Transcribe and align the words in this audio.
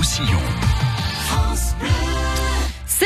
Roussillon. 0.00 0.69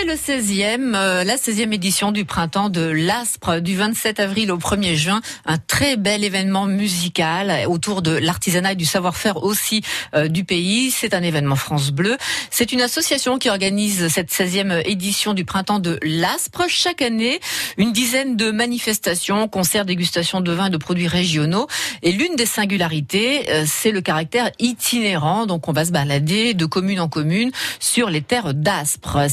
C'est 0.04 0.10
le 0.10 0.42
16e, 0.42 0.94
euh, 0.94 1.24
la 1.24 1.36
16e 1.36 1.72
édition 1.72 2.12
du 2.12 2.26
printemps 2.26 2.68
de 2.68 2.82
l'Aspre 2.82 3.60
du 3.60 3.76
27 3.76 4.20
avril 4.20 4.52
au 4.52 4.58
1er 4.58 4.96
juin. 4.96 5.22
Un 5.46 5.56
très 5.56 5.96
bel 5.96 6.24
événement 6.24 6.66
musical 6.66 7.66
autour 7.68 8.02
de 8.02 8.10
l'artisanat 8.10 8.72
et 8.72 8.76
du 8.76 8.84
savoir-faire 8.84 9.42
aussi 9.42 9.82
euh, 10.14 10.28
du 10.28 10.44
pays. 10.44 10.90
C'est 10.90 11.14
un 11.14 11.22
événement 11.22 11.56
France 11.56 11.90
Bleu. 11.90 12.18
C'est 12.50 12.72
une 12.72 12.82
association 12.82 13.38
qui 13.38 13.48
organise 13.48 14.08
cette 14.08 14.30
16e 14.30 14.82
édition 14.86 15.32
du 15.32 15.46
printemps 15.46 15.78
de 15.78 15.98
l'Aspre. 16.02 16.64
Chaque 16.68 17.00
année, 17.00 17.40
une 17.78 17.92
dizaine 17.92 18.36
de 18.36 18.50
manifestations, 18.50 19.48
concerts, 19.48 19.86
dégustations 19.86 20.42
de 20.42 20.52
vins 20.52 20.66
et 20.66 20.70
de 20.70 20.76
produits 20.76 21.08
régionaux. 21.08 21.66
Et 22.02 22.12
l'une 22.12 22.36
des 22.36 22.46
singularités, 22.46 23.50
euh, 23.50 23.64
c'est 23.66 23.92
le 23.92 24.02
caractère 24.02 24.50
itinérant. 24.58 25.46
Donc 25.46 25.68
on 25.68 25.72
va 25.72 25.86
se 25.86 25.92
balader 25.92 26.52
de 26.52 26.66
commune 26.66 27.00
en 27.00 27.08
commune 27.08 27.52
sur 27.80 28.10
les 28.10 28.20
terres 28.20 28.52
d'Aspre. 28.52 29.30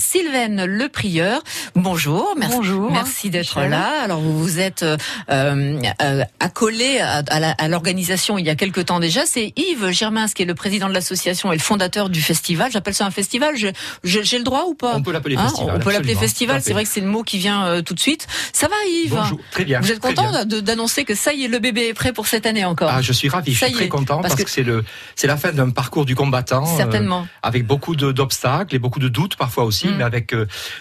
Le 0.65 0.87
Prieur. 0.89 1.41
Bonjour, 1.75 2.35
merci, 2.37 2.55
Bonjour, 2.55 2.91
merci 2.91 3.29
d'être 3.29 3.61
là. 3.61 4.01
Alors 4.03 4.19
vous 4.19 4.37
vous 4.37 4.59
êtes 4.59 4.83
euh, 4.83 4.97
euh, 5.29 6.23
accolé 6.39 6.99
à, 6.99 7.67
l'organisation 7.67 8.37
il 8.37 8.45
y 8.45 8.49
a 8.49 8.55
quelque 8.55 8.81
temps 8.81 8.99
déjà. 8.99 9.25
C'est 9.25 9.53
Yves 9.55 9.91
Germain 9.91 10.27
qui 10.27 10.43
est 10.43 10.45
le 10.45 10.55
président 10.55 10.89
de 10.89 10.93
l'association 10.93 11.51
et 11.51 11.55
le 11.55 11.61
fondateur 11.61 12.09
du 12.09 12.21
festival. 12.21 12.71
J'appelle 12.71 12.93
ça 12.93 13.05
un 13.05 13.11
festival. 13.11 13.55
J'ai 13.55 14.37
le 14.37 14.43
droit 14.43 14.65
ou 14.67 14.73
pas? 14.73 14.93
On 14.95 15.03
peut 15.03 15.11
l'appeler 15.11 15.35
hein 15.35 15.43
festival. 15.43 15.75
On 15.75 15.79
peut 15.79 15.91
l'appeler 15.91 16.15
festival. 16.15 16.61
C'est 16.61 16.73
vrai 16.73 16.83
que 16.83 16.89
c'est 16.89 17.01
le 17.01 17.07
mot 17.07 17.23
qui 17.23 17.37
vient 17.37 17.65
euh, 17.65 17.81
tout 17.81 17.93
de 17.93 17.99
suite. 17.99 18.27
Ça 18.53 18.67
va 18.67 18.75
Yves? 18.87 19.15
Bonjour, 19.15 19.39
très 19.51 19.65
bien. 19.65 19.79
Vous 19.79 19.91
êtes 19.91 19.99
content 19.99 20.45
d'annoncer 20.45 21.05
que 21.05 21.15
ça 21.15 21.33
y 21.33 21.45
est, 21.45 21.47
le 21.47 21.59
bébé 21.59 21.87
est 21.87 21.93
prêt 21.93 22.13
pour 22.13 22.27
cette 22.27 22.45
année 22.45 22.65
encore? 22.65 22.91
Ah, 22.91 23.01
je 23.01 23.13
suis 23.13 23.29
ravi. 23.29 23.53
je 23.53 23.65
suis 23.65 23.73
très 23.73 23.87
content 23.87 24.21
parce, 24.21 24.35
que, 24.35 24.49
c'est 24.49 24.63
le 24.63 24.83
c'est 25.15 25.27
la 25.27 25.37
fin 25.37 25.51
d'un 25.51 25.69
parcours 25.69 26.05
du 26.05 26.15
combattant. 26.15 26.65
Certainement. 26.65 27.27
avec 27.43 27.65
beaucoup 27.65 27.95
d'obstacles 27.95 28.75
et 28.75 28.79
beaucoup 28.79 28.99
de 28.99 29.07
doutes 29.07 29.35
parfois 29.35 29.63
aussi, 29.63 29.87
mm. 29.87 29.95
mais 29.97 30.03
avec 30.03 30.33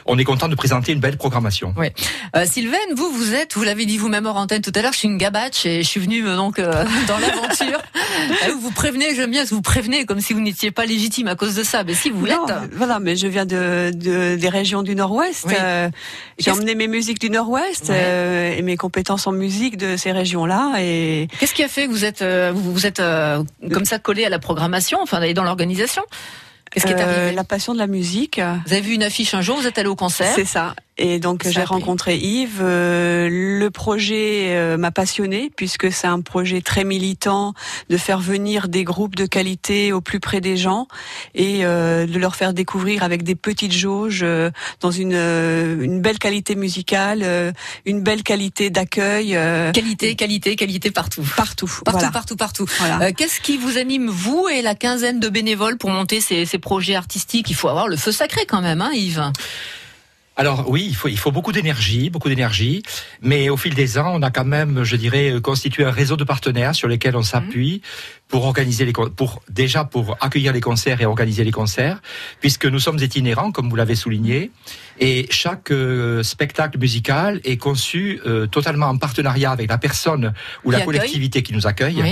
on 0.06 0.18
est 0.18 0.24
content 0.24 0.48
de 0.48 0.54
présenter 0.54 0.92
une 0.92 1.00
belle 1.00 1.16
programmation. 1.16 1.74
Oui. 1.76 1.88
Euh, 2.36 2.44
Sylvain, 2.46 2.78
vous, 2.94 3.10
vous 3.10 3.34
êtes, 3.34 3.54
vous 3.54 3.62
l'avez 3.62 3.86
dit 3.86 3.98
vous-même 3.98 4.26
en 4.26 4.36
antenne 4.36 4.62
tout 4.62 4.72
à 4.74 4.82
l'heure, 4.82 4.92
je 4.92 4.98
suis 4.98 5.08
une 5.08 5.18
gabache 5.18 5.66
et 5.66 5.82
je 5.82 5.88
suis 5.88 6.00
venue 6.00 6.26
euh, 6.26 6.36
donc 6.36 6.58
euh, 6.58 6.84
dans 7.08 7.18
l'aventure. 7.18 7.80
vous 8.60 8.70
prévenez, 8.70 9.14
j'aime 9.14 9.30
bien, 9.30 9.44
vous 9.44 9.62
prévenez 9.62 10.04
comme 10.04 10.20
si 10.20 10.32
vous 10.32 10.40
n'étiez 10.40 10.70
pas 10.70 10.86
légitime 10.86 11.28
à 11.28 11.34
cause 11.34 11.54
de 11.54 11.62
ça. 11.62 11.84
Mais 11.84 11.94
si 11.94 12.10
vous 12.10 12.24
l'êtes. 12.24 12.36
Voilà, 12.72 13.00
mais 13.00 13.16
je 13.16 13.26
viens 13.26 13.46
de, 13.46 13.90
des 13.92 14.48
régions 14.48 14.82
du 14.82 14.94
Nord-Ouest. 14.94 15.46
J'ai 16.38 16.50
emmené 16.50 16.74
mes 16.74 16.88
musiques 16.88 17.20
du 17.20 17.30
Nord-Ouest 17.30 17.90
et 17.90 18.62
mes 18.62 18.76
compétences 18.76 19.26
en 19.26 19.32
musique 19.32 19.76
de 19.76 19.96
ces 19.96 20.12
régions-là. 20.12 20.74
Et 20.80 21.28
qu'est-ce 21.38 21.54
qui 21.54 21.62
a 21.62 21.68
fait 21.68 21.86
que 21.86 21.90
vous 21.90 22.04
êtes, 22.04 22.22
vous, 22.22 22.72
vous 22.72 22.86
êtes 22.86 23.02
comme 23.72 23.84
ça 23.84 23.98
collé 23.98 24.24
à 24.24 24.28
la 24.28 24.38
programmation, 24.38 24.98
enfin 25.02 25.20
dans 25.32 25.44
l'organisation? 25.44 26.02
Qu'est-ce 26.70 26.86
qui 26.86 26.92
est 26.92 27.00
arrivé? 27.00 27.32
La 27.32 27.44
passion 27.44 27.72
de 27.74 27.78
la 27.78 27.86
musique. 27.86 28.40
Vous 28.66 28.72
avez 28.72 28.80
vu 28.80 28.94
une 28.94 29.02
affiche 29.02 29.34
un 29.34 29.42
jour, 29.42 29.56
vous 29.56 29.66
êtes 29.66 29.78
allé 29.78 29.88
au 29.88 29.96
concert 29.96 30.32
C'est 30.34 30.44
ça. 30.44 30.74
Et 31.02 31.18
donc 31.18 31.48
j'ai 31.48 31.64
rencontré 31.64 32.18
Yves. 32.18 32.60
Euh, 32.60 33.26
le 33.30 33.70
projet 33.70 34.48
euh, 34.50 34.76
m'a 34.76 34.90
passionné 34.90 35.50
puisque 35.56 35.90
c'est 35.90 36.06
un 36.06 36.20
projet 36.20 36.60
très 36.60 36.84
militant 36.84 37.54
de 37.88 37.96
faire 37.96 38.20
venir 38.20 38.68
des 38.68 38.84
groupes 38.84 39.16
de 39.16 39.24
qualité 39.24 39.94
au 39.94 40.02
plus 40.02 40.20
près 40.20 40.42
des 40.42 40.58
gens 40.58 40.88
et 41.34 41.64
euh, 41.64 42.06
de 42.06 42.18
leur 42.18 42.36
faire 42.36 42.52
découvrir 42.52 43.02
avec 43.02 43.22
des 43.22 43.34
petites 43.34 43.72
jauges 43.72 44.26
dans 44.80 44.90
une, 44.90 45.14
une 45.14 46.02
belle 46.02 46.18
qualité 46.18 46.54
musicale, 46.54 47.54
une 47.86 48.02
belle 48.02 48.22
qualité 48.22 48.68
d'accueil. 48.68 49.38
Qualité, 49.72 50.14
qualité, 50.16 50.54
qualité 50.54 50.90
partout. 50.90 51.24
Partout. 51.34 51.70
Partout, 51.82 52.10
partout, 52.12 52.36
partout. 52.36 52.66
Voilà. 52.78 53.12
Qu'est-ce 53.12 53.40
qui 53.40 53.56
vous 53.56 53.78
anime, 53.78 54.10
vous 54.10 54.48
et 54.52 54.60
la 54.60 54.74
quinzaine 54.74 55.18
de 55.18 55.30
bénévoles, 55.30 55.78
pour 55.78 55.88
monter 55.88 56.20
ces, 56.20 56.44
ces 56.44 56.58
projets 56.58 56.94
artistiques? 56.94 57.48
Il 57.48 57.54
faut 57.54 57.68
avoir 57.68 57.88
le 57.88 57.96
feu 57.96 58.12
sacré 58.12 58.44
quand 58.46 58.60
même, 58.60 58.82
hein, 58.82 58.90
Yves 58.92 59.32
alors 60.40 60.70
oui, 60.70 60.86
il 60.88 60.96
faut, 60.96 61.08
il 61.08 61.18
faut 61.18 61.32
beaucoup 61.32 61.52
d'énergie, 61.52 62.08
beaucoup 62.08 62.30
d'énergie, 62.30 62.82
mais 63.20 63.50
au 63.50 63.58
fil 63.58 63.74
des 63.74 63.98
ans, 63.98 64.10
on 64.14 64.22
a 64.22 64.30
quand 64.30 64.46
même, 64.46 64.84
je 64.84 64.96
dirais, 64.96 65.34
constitué 65.42 65.84
un 65.84 65.90
réseau 65.90 66.16
de 66.16 66.24
partenaires 66.24 66.74
sur 66.74 66.88
lesquels 66.88 67.14
on 67.14 67.22
s'appuie 67.22 67.82
pour 68.30 68.46
organiser 68.46 68.86
les 68.86 68.92
pour 68.92 69.42
déjà 69.50 69.84
pour 69.84 70.16
accueillir 70.20 70.52
les 70.52 70.60
concerts 70.60 71.02
et 71.02 71.04
organiser 71.04 71.44
les 71.44 71.50
concerts, 71.50 72.00
puisque 72.40 72.64
nous 72.64 72.78
sommes 72.78 72.98
itinérants, 72.98 73.52
comme 73.52 73.68
vous 73.68 73.76
l'avez 73.76 73.96
souligné, 73.96 74.50
et 75.00 75.26
chaque 75.30 75.72
euh, 75.72 76.22
spectacle 76.22 76.78
musical 76.78 77.40
est 77.44 77.56
conçu 77.56 78.20
euh, 78.26 78.46
totalement 78.46 78.86
en 78.86 78.98
partenariat 78.98 79.50
avec 79.50 79.68
la 79.68 79.78
personne 79.78 80.32
ou 80.64 80.70
la 80.70 80.82
collectivité 80.82 81.42
qui 81.42 81.52
nous 81.52 81.66
accueille. 81.66 82.02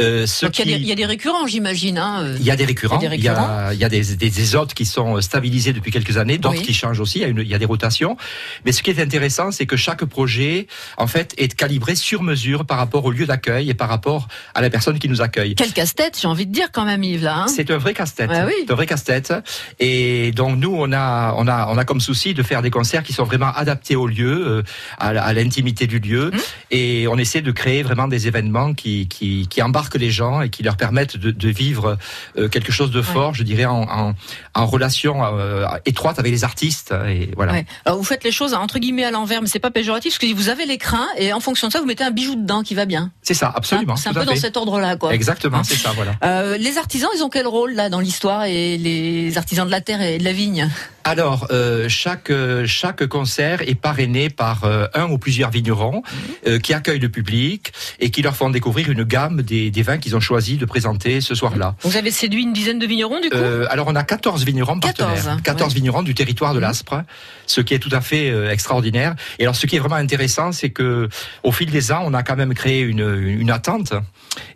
Euh, 0.00 0.26
Donc 0.42 0.58
il 0.58 0.86
y, 0.86 0.92
a 0.92 0.94
des 0.94 1.06
récurrents, 1.06 1.46
j'imagine. 1.46 1.98
Hein, 1.98 2.34
il 2.38 2.44
y 2.44 2.50
a 2.50 2.56
des 2.56 2.64
récurrents. 2.64 2.98
Il 3.00 3.04
y 3.04 3.06
a 3.06 3.10
des, 3.10 3.76
y 3.76 3.84
a, 3.84 3.88
des, 3.88 4.30
des, 4.30 4.56
hôtes 4.56 4.72
qui 4.72 4.86
sont 4.86 5.20
stabilisés 5.20 5.72
depuis 5.72 5.90
quelques 5.90 6.16
années, 6.16 6.38
d'autres 6.38 6.62
qui 6.62 6.72
changent 6.72 7.00
aussi. 7.00 7.18
Il 7.18 7.22
y, 7.22 7.24
a 7.24 7.28
une, 7.28 7.40
il 7.40 7.48
y 7.48 7.54
a 7.54 7.58
des 7.58 7.66
rotations. 7.68 8.16
Mais 8.64 8.72
ce 8.72 8.82
qui 8.82 8.90
est 8.90 9.00
intéressant, 9.00 9.50
c'est 9.50 9.66
que 9.66 9.76
chaque 9.76 10.04
projet, 10.04 10.66
en 10.96 11.06
fait, 11.06 11.34
est 11.38 11.54
calibré 11.54 11.94
sur 11.94 12.22
mesure 12.22 12.64
par 12.64 12.78
rapport 12.78 13.04
au 13.04 13.10
lieu 13.10 13.26
d'accueil 13.26 13.70
et 13.70 13.74
par 13.74 13.88
rapport 13.88 14.28
à 14.54 14.60
la 14.60 14.70
personne 14.70 14.98
qui 14.98 15.08
nous 15.08 15.22
accueille. 15.22 15.54
Quel 15.54 15.72
casse-tête, 15.72 16.18
j'ai 16.20 16.28
envie 16.28 16.46
de 16.46 16.52
dire 16.52 16.68
quand 16.72 16.84
même, 16.84 17.02
Yves. 17.04 17.24
Là, 17.24 17.44
hein 17.44 17.48
c'est 17.48 17.70
un 17.70 17.78
vrai 17.78 17.94
casse-tête. 17.94 18.30
Oui. 18.30 18.52
C'est 18.66 18.72
un 18.72 18.74
vrai 18.74 18.86
casse-tête. 18.86 19.32
Et 19.78 20.32
donc 20.32 20.58
nous, 20.58 20.74
on 20.76 20.92
a, 20.92 21.34
on 21.36 21.46
a, 21.46 21.68
on 21.68 21.78
a 21.78 21.84
comme 21.84 22.00
souci 22.00 22.34
de 22.34 22.42
faire 22.42 22.62
des 22.62 22.70
concerts 22.70 23.02
qui 23.02 23.12
sont 23.12 23.24
vraiment 23.24 23.52
adaptés 23.54 23.96
au 23.96 24.06
lieu, 24.06 24.46
euh, 24.46 24.62
à, 24.98 25.32
l'intimité 25.32 25.86
du 25.86 25.98
lieu, 25.98 26.30
mmh. 26.30 26.38
et 26.70 27.08
on 27.08 27.18
essaie 27.18 27.42
de 27.42 27.50
créer 27.50 27.82
vraiment 27.82 28.08
des 28.08 28.26
événements 28.26 28.74
qui, 28.74 29.08
qui, 29.08 29.46
qui 29.48 29.62
embarquent 29.62 29.96
les 29.96 30.10
gens 30.10 30.40
et 30.40 30.50
qui 30.50 30.62
leur 30.62 30.76
permettent 30.76 31.16
de, 31.16 31.30
de 31.30 31.48
vivre 31.48 31.98
euh, 32.36 32.48
quelque 32.48 32.72
chose 32.72 32.90
de 32.90 33.02
fort, 33.02 33.34
je 33.34 33.42
dirais, 33.42 33.64
en, 33.64 33.82
en, 33.82 34.14
en 34.54 34.66
relation 34.66 35.24
euh, 35.24 35.66
étroite 35.86 36.18
avec 36.18 36.32
les 36.32 36.44
artistes. 36.44 36.94
Et 37.08 37.30
voilà. 37.36 37.52
Ouais. 37.52 37.57
Alors 37.84 37.98
vous 37.98 38.04
faites 38.04 38.24
les 38.24 38.32
choses 38.32 38.54
entre 38.54 38.78
guillemets 38.78 39.04
à 39.04 39.10
l'envers, 39.10 39.42
mais 39.42 39.48
c'est 39.48 39.58
pas 39.58 39.70
péjoratif, 39.70 40.12
parce 40.12 40.30
que 40.30 40.34
vous 40.34 40.48
avez 40.48 40.66
l'écran 40.66 41.04
et 41.16 41.32
en 41.32 41.40
fonction 41.40 41.68
de 41.68 41.72
ça, 41.72 41.80
vous 41.80 41.86
mettez 41.86 42.04
un 42.04 42.10
bijou 42.10 42.34
dedans 42.34 42.62
qui 42.62 42.74
va 42.74 42.84
bien. 42.84 43.10
C'est 43.22 43.34
ça, 43.34 43.52
absolument. 43.54 43.94
Hein, 43.94 43.96
c'est 43.96 44.08
un 44.08 44.14
peu 44.14 44.24
dans 44.24 44.36
cet 44.36 44.56
ordre-là, 44.56 44.96
quoi. 44.96 45.14
Exactement. 45.14 45.58
Hein 45.58 45.64
c'est 45.64 45.76
ça, 45.76 45.92
voilà. 45.94 46.12
Euh, 46.24 46.56
les 46.56 46.78
artisans, 46.78 47.08
ils 47.14 47.22
ont 47.22 47.28
quel 47.28 47.46
rôle 47.46 47.72
là 47.72 47.88
dans 47.88 48.00
l'histoire 48.00 48.44
et 48.44 48.76
les 48.76 49.36
artisans 49.38 49.66
de 49.66 49.70
la 49.70 49.80
terre 49.80 50.02
et 50.02 50.18
de 50.18 50.24
la 50.24 50.32
vigne? 50.32 50.68
Alors, 51.04 51.46
euh, 51.50 51.88
chaque 51.88 52.30
chaque 52.66 53.06
concert 53.06 53.62
est 53.62 53.74
parrainé 53.74 54.30
par 54.30 54.64
euh, 54.64 54.86
un 54.94 55.10
ou 55.10 55.18
plusieurs 55.18 55.50
vignerons 55.50 56.02
mhm. 56.04 56.34
euh, 56.46 56.58
qui 56.58 56.72
accueillent 56.74 56.98
le 56.98 57.08
public 57.08 57.72
et 57.98 58.10
qui 58.10 58.22
leur 58.22 58.36
font 58.36 58.50
découvrir 58.50 58.90
une 58.90 59.02
gamme 59.04 59.42
des, 59.42 59.70
des 59.70 59.82
vins 59.82 59.98
qu'ils 59.98 60.16
ont 60.16 60.20
choisi 60.20 60.56
de 60.56 60.64
présenter 60.64 61.20
ce 61.20 61.34
soir-là. 61.34 61.74
Vous 61.82 61.96
avez 61.96 62.10
séduit 62.10 62.42
une 62.42 62.52
dizaine 62.52 62.78
de 62.78 62.86
vignerons 62.86 63.20
du 63.20 63.30
coup? 63.30 63.36
Euh, 63.36 63.66
Alors, 63.70 63.88
on 63.88 63.96
a 63.96 64.04
14 64.04 64.44
vignerons 64.44 64.78
14, 64.78 65.08
partenaires, 65.08 65.42
14 65.42 65.74
vignerons 65.74 66.02
du 66.02 66.14
territoire 66.14 66.52
de 66.52 66.58
mhm. 66.58 66.64
l'Aspre, 66.64 67.02
ce 67.48 67.60
qui 67.60 67.74
est 67.74 67.78
tout 67.78 67.90
à 67.92 68.00
fait 68.00 68.30
euh, 68.30 68.50
extraordinaire. 68.50 69.16
Et 69.38 69.42
alors, 69.42 69.56
ce 69.56 69.66
qui 69.66 69.76
est 69.76 69.78
vraiment 69.78 69.96
intéressant, 69.96 70.52
c'est 70.52 70.70
que 70.70 71.08
au 71.42 71.52
fil 71.52 71.70
des 71.70 71.90
ans, 71.92 72.02
on 72.04 72.14
a 72.14 72.22
quand 72.22 72.36
même 72.36 72.54
créé 72.54 72.80
une, 72.82 73.18
une 73.24 73.50
attente 73.50 73.92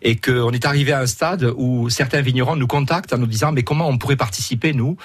et 0.01 0.15
qu'on 0.15 0.51
est 0.51 0.65
arrivé 0.65 0.93
à 0.93 1.01
un 1.01 1.07
stade 1.07 1.51
où 1.57 1.89
certains 1.89 2.21
vignerons 2.21 2.55
nous 2.55 2.67
contactent 2.67 3.13
en 3.13 3.17
nous 3.17 3.27
disant 3.27 3.51
mais 3.51 3.63
comment 3.63 3.89
on 3.89 3.97
pourrait 3.97 4.15
participer 4.15 4.73
nous? 4.73 4.97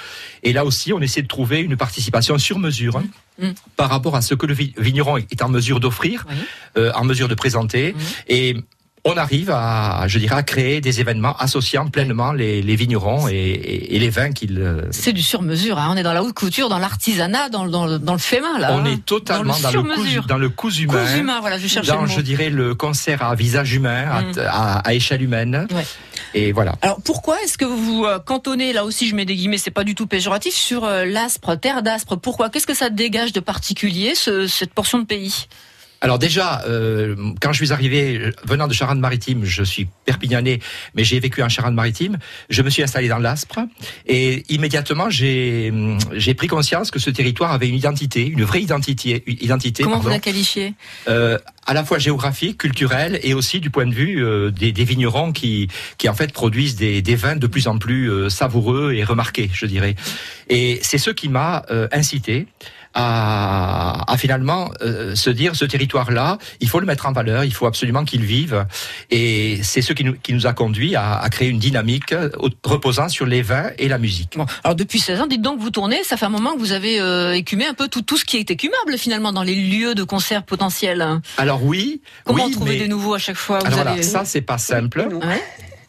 Et 0.42 0.52
là 0.52 0.64
aussi, 0.64 0.92
on 0.92 1.00
essaie 1.00 1.22
de 1.22 1.28
trouver 1.28 1.60
une 1.60 1.76
participation 1.76 2.38
sur 2.38 2.58
mesure. 2.58 2.98
Hein, 2.98 3.04
mmh. 3.38 3.50
par 3.76 3.88
rapport 3.88 4.16
à 4.16 4.22
ce 4.22 4.34
que 4.34 4.46
le 4.46 4.54
vigneron 4.54 5.16
est 5.16 5.42
en 5.42 5.48
mesure 5.48 5.80
d'offrir, 5.80 6.26
euh, 6.76 6.92
en 6.94 7.04
mesure 7.04 7.28
de 7.28 7.34
présenter. 7.34 7.92
Mmh. 7.92 7.98
Et 8.28 8.56
on 9.04 9.16
arrive 9.16 9.50
à, 9.50 10.04
je 10.06 10.18
dirais, 10.18 10.36
à 10.36 10.42
créer 10.42 10.80
des 10.80 11.00
événements 11.00 11.36
associant 11.38 11.86
pleinement 11.88 12.32
les, 12.32 12.60
vignerons 12.76 13.28
et, 13.28 13.98
les 13.98 14.10
vins 14.10 14.32
qu'ils. 14.32 14.58
Euh, 14.58 14.82
c'est 14.90 15.12
du 15.12 15.22
sur-mesure. 15.22 15.78
Hein. 15.78 15.88
On 15.92 15.96
est 15.96 16.02
dans 16.02 16.12
la 16.12 16.22
haute 16.22 16.34
couture, 16.34 16.68
dans 16.68 16.78
l'artisanat, 16.78 17.48
dans, 17.48 17.66
dans, 17.66 17.86
le 17.86 18.18
fait 18.18 18.40
main 18.40 18.58
là. 18.58 18.72
On 18.72 18.84
est 18.84 19.04
totalement 19.04 19.58
dans 19.58 19.70
le, 19.70 20.20
dans 20.20 20.26
dans 20.26 20.38
le 20.38 20.48
coup 20.48 20.70
humain. 20.70 21.04
Cousu 21.04 21.18
humain, 21.20 21.40
voilà, 21.40 21.58
je 21.58 21.80
dans, 21.80 22.06
je 22.06 22.20
dirais, 22.20 22.50
le 22.50 22.74
concert 22.74 23.22
à 23.22 23.34
visage 23.34 23.72
humain, 23.72 24.04
à, 24.36 24.82
mm. 24.86 24.92
échelle 24.92 25.22
humaine. 25.22 25.66
Et 26.34 26.52
voilà. 26.52 26.74
Alors 26.82 27.00
pourquoi 27.02 27.40
est-ce 27.42 27.56
que 27.56 27.64
vous 27.64 27.78
vous 27.78 28.04
euh, 28.04 28.18
cantonnez 28.18 28.72
là 28.72 28.84
aussi, 28.84 29.08
je 29.08 29.14
mets 29.14 29.24
des 29.24 29.34
guillemets, 29.34 29.58
c'est 29.58 29.70
pas 29.70 29.84
du 29.84 29.94
tout 29.94 30.06
péjoratif 30.06 30.54
sur 30.54 30.84
euh, 30.84 31.04
l'aspre, 31.04 31.56
terre 31.56 31.82
d'aspre. 31.82 32.16
Pourquoi? 32.16 32.50
Qu'est-ce 32.50 32.66
que 32.66 32.74
ça 32.74 32.90
dégage 32.90 33.32
de 33.32 33.40
particulier 33.40 34.14
cette 34.14 34.74
portion 34.74 34.98
de 34.98 35.04
pays? 35.04 35.46
Alors 36.00 36.18
déjà, 36.18 36.62
euh, 36.66 37.16
quand 37.40 37.52
je 37.52 37.64
suis 37.64 37.72
arrivé, 37.72 38.30
venant 38.44 38.68
de 38.68 38.72
Charente-Maritime, 38.72 39.44
je 39.44 39.64
suis 39.64 39.88
perpignanais, 40.04 40.60
mais 40.94 41.02
j'ai 41.04 41.18
vécu 41.18 41.42
en 41.42 41.48
Charente-Maritime, 41.48 42.18
je 42.50 42.62
me 42.62 42.70
suis 42.70 42.82
installé 42.82 43.08
dans 43.08 43.18
l'Aspre, 43.18 43.60
et 44.06 44.44
immédiatement, 44.48 45.10
j'ai 45.10 45.72
j'ai 46.12 46.34
pris 46.34 46.46
conscience 46.46 46.90
que 46.90 46.98
ce 46.98 47.10
territoire 47.10 47.52
avait 47.52 47.68
une 47.68 47.74
identité, 47.74 48.26
une 48.26 48.44
vraie 48.44 48.62
identité. 48.62 49.24
identité 49.26 49.82
Comment 49.82 49.98
vous 49.98 50.08
la 50.08 50.20
qualifiez? 50.20 50.74
euh, 51.08 51.38
À 51.66 51.74
la 51.74 51.84
fois 51.84 51.98
géographique, 51.98 52.58
culturelle, 52.58 53.18
et 53.22 53.34
aussi 53.34 53.58
du 53.60 53.70
point 53.70 53.86
de 53.86 53.94
vue 53.94 54.24
euh, 54.24 54.50
des, 54.50 54.72
des, 54.72 54.84
vignerons 54.84 55.32
qui, 55.32 55.68
qui 55.98 56.08
en 56.08 56.14
fait 56.14 56.32
produisent 56.32 56.76
des, 56.76 57.02
des 57.02 57.16
vins 57.16 57.36
de 57.36 57.46
plus 57.46 57.66
en 57.66 57.78
plus 57.78 58.10
euh, 58.10 58.28
savoureux 58.28 58.92
et 58.94 59.02
remarqués, 59.04 59.50
je 59.52 59.66
dirais. 59.66 59.96
Et 60.48 60.78
c'est 60.82 60.98
ce 60.98 61.10
qui 61.10 61.28
m'a 61.28 61.64
euh, 61.70 61.88
incité 61.92 62.46
à, 62.98 64.16
finalement 64.18 64.70
euh, 64.82 65.14
se 65.14 65.30
dire 65.30 65.54
ce 65.54 65.64
territoire-là, 65.64 66.38
il 66.60 66.68
faut 66.68 66.80
le 66.80 66.86
mettre 66.86 67.06
en 67.06 67.12
valeur, 67.12 67.44
il 67.44 67.54
faut 67.54 67.66
absolument 67.66 68.04
qu'il 68.04 68.24
vive. 68.24 68.66
Et 69.10 69.60
c'est 69.62 69.82
ce 69.82 69.92
qui 69.92 70.04
nous, 70.04 70.14
qui 70.14 70.32
nous 70.32 70.46
a 70.46 70.52
conduit 70.52 70.96
à, 70.96 71.26
créer 71.30 71.48
une 71.48 71.58
dynamique 71.58 72.14
reposant 72.64 73.08
sur 73.08 73.26
les 73.26 73.42
vins 73.42 73.70
et 73.78 73.88
la 73.88 73.98
musique. 73.98 74.36
Bon, 74.36 74.46
alors 74.64 74.74
depuis 74.74 74.98
16 74.98 75.20
ans, 75.20 75.26
dites 75.26 75.42
donc, 75.42 75.60
vous 75.60 75.70
tournez, 75.70 76.02
ça 76.02 76.16
fait 76.16 76.26
un 76.26 76.30
moment 76.30 76.54
que 76.54 76.58
vous 76.58 76.72
avez 76.72 77.00
euh, 77.00 77.34
écumé 77.34 77.66
un 77.66 77.74
peu 77.74 77.88
tout, 77.88 78.02
tout 78.02 78.16
ce 78.16 78.24
qui 78.24 78.36
est 78.36 78.50
écumable 78.50 78.98
finalement 78.98 79.32
dans 79.32 79.44
les 79.44 79.54
lieux 79.54 79.94
de 79.94 80.02
concert 80.02 80.42
potentiels. 80.42 81.20
Alors 81.36 81.62
oui. 81.62 82.02
Comment 82.24 82.50
trouver 82.50 82.78
des 82.78 82.88
nouveaux 82.88 83.14
à 83.14 83.18
chaque 83.18 83.36
fois 83.36 83.58
alors 83.58 83.82
voilà, 83.82 84.02
ça 84.02 84.24
c'est 84.24 84.40
pas 84.40 84.58
simple. 84.58 85.08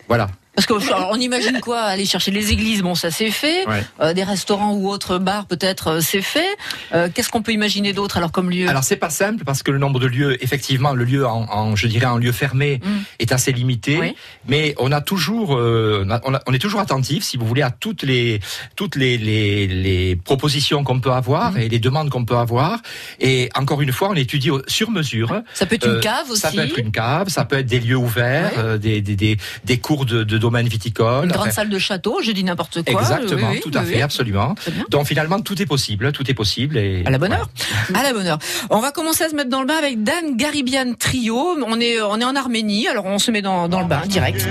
Voilà. 0.07 0.29
Parce 0.67 0.83
qu'on 0.89 1.15
imagine 1.15 1.59
quoi 1.61 1.79
Aller 1.79 2.06
chercher 2.06 2.31
les 2.31 2.51
églises, 2.51 2.81
bon, 2.81 2.95
ça 2.95 3.11
c'est 3.11 3.31
fait. 3.31 3.65
Euh, 4.01 4.13
des 4.13 4.23
restaurants 4.23 4.73
ou 4.73 4.89
autres 4.89 5.17
bars, 5.17 5.45
peut-être, 5.45 5.88
euh, 5.88 6.01
c'est 6.01 6.21
fait. 6.21 6.57
Euh, 6.94 7.07
qu'est-ce 7.13 7.29
qu'on 7.29 7.41
peut 7.41 7.53
imaginer 7.53 7.94
d'autre 7.94 8.17
alors 8.17 8.31
comme 8.31 8.50
lieu? 8.50 8.67
Alors 8.67 8.83
c'est 8.83 8.97
pas 8.97 9.09
simple 9.09 9.44
parce 9.45 9.63
que 9.63 9.71
le 9.71 9.77
nombre 9.77 10.00
de 10.00 10.07
lieux, 10.07 10.44
effectivement, 10.44 10.94
le 10.94 11.06
lieu 11.06 11.25
en, 11.25 11.75
je 11.75 11.88
dirais, 11.88 12.07
en 12.07 12.17
lieu 12.17 12.31
fermé 12.31 12.81
mm. 12.83 12.89
est 13.19 13.31
assez 13.31 13.51
limité. 13.53 14.15
Mais 14.47 14.75
on 14.79 14.91
a 14.91 15.00
toujours, 15.00 15.51
on, 15.51 16.53
est 16.53 16.59
toujours 16.59 16.81
attentif, 16.81 17.23
si 17.23 17.38
vous 17.38 17.45
voulez, 17.45 17.62
à 17.62 17.71
toutes 17.71 18.03
les 18.03 18.41
toutes 18.75 18.95
les 18.95 19.17
les, 19.17 20.15
propositions 20.15 20.83
qu'on 20.83 21.00
peut 21.00 21.12
avoir 21.12 21.53
mm. 21.53 21.57
et 21.59 21.69
les 21.69 21.79
demandes 21.79 22.09
qu'on 22.09 22.25
peut 22.25 22.38
avoir. 22.38 22.79
Et 23.21 23.50
encore 23.55 23.81
une 23.81 23.94
fois, 23.94 24.09
on 24.09 24.15
étudie 24.15 24.50
sur 24.67 24.91
mesure. 24.91 25.41
Ça 25.53 25.65
peut 25.65 25.75
être 25.75 25.88
une 25.88 26.01
cave 26.01 26.29
aussi. 26.29 26.41
Ça 26.41 26.51
peut 26.51 26.59
être 26.59 26.79
une 26.79 26.91
cave, 26.91 27.29
ça 27.29 27.45
peut 27.45 27.57
être 27.57 27.67
des 27.67 27.79
lieux 27.79 27.95
ouverts, 27.95 28.77
des, 28.77 29.01
des, 29.01 29.15
des, 29.15 29.38
des 29.63 29.77
cours 29.77 30.05
de, 30.05 30.23
de 30.23 30.49
domaine 30.50 30.68
viticole. 30.68 31.25
Une 31.25 31.31
grande 31.31 31.51
salle 31.51 31.69
de 31.69 31.80
château, 31.80 32.19
je 32.24 32.31
dis 32.31 32.44
n'importe 32.44 32.84
quoi. 32.84 33.01
Exactement, 33.01 33.51
tout 33.62 33.72
à 33.74 33.84
fait, 33.84 34.01
absolument. 34.01 34.56
Donc 34.90 35.06
finalement, 35.06 35.40
tout 35.40 35.62
est 35.62 35.66
possible, 35.66 36.12
tout 36.12 36.30
est 36.30 36.34
possible. 36.34 36.78
Et 36.78 37.04
à 37.06 37.10
la 37.12 37.18
bonne 37.18 37.34
heure. 37.34 37.50
À 37.94 38.04
la 38.04 38.13
bonne 38.13 38.28
heure. 38.28 38.40
On 38.69 38.80
va 38.80 38.92
commencer 38.92 39.24
à 39.24 39.30
se 39.30 39.36
mettre 39.36 39.50
dans 39.50 39.62
le 39.62 39.68
bain 39.68 39.78
avec 39.78 40.04
Dan 40.04 40.36
Garibian 40.36 40.94
Trio. 40.98 41.57
On 41.66 41.80
est, 41.80 42.01
on 42.01 42.19
est 42.19 42.24
en 42.25 42.36
Arménie, 42.36 42.88
alors 42.88 43.06
on 43.06 43.19
se 43.19 43.31
met 43.31 43.42
dans, 43.42 43.68
dans 43.68 43.81
le 43.81 43.88
bain 43.88 44.01
direct. 44.07 44.46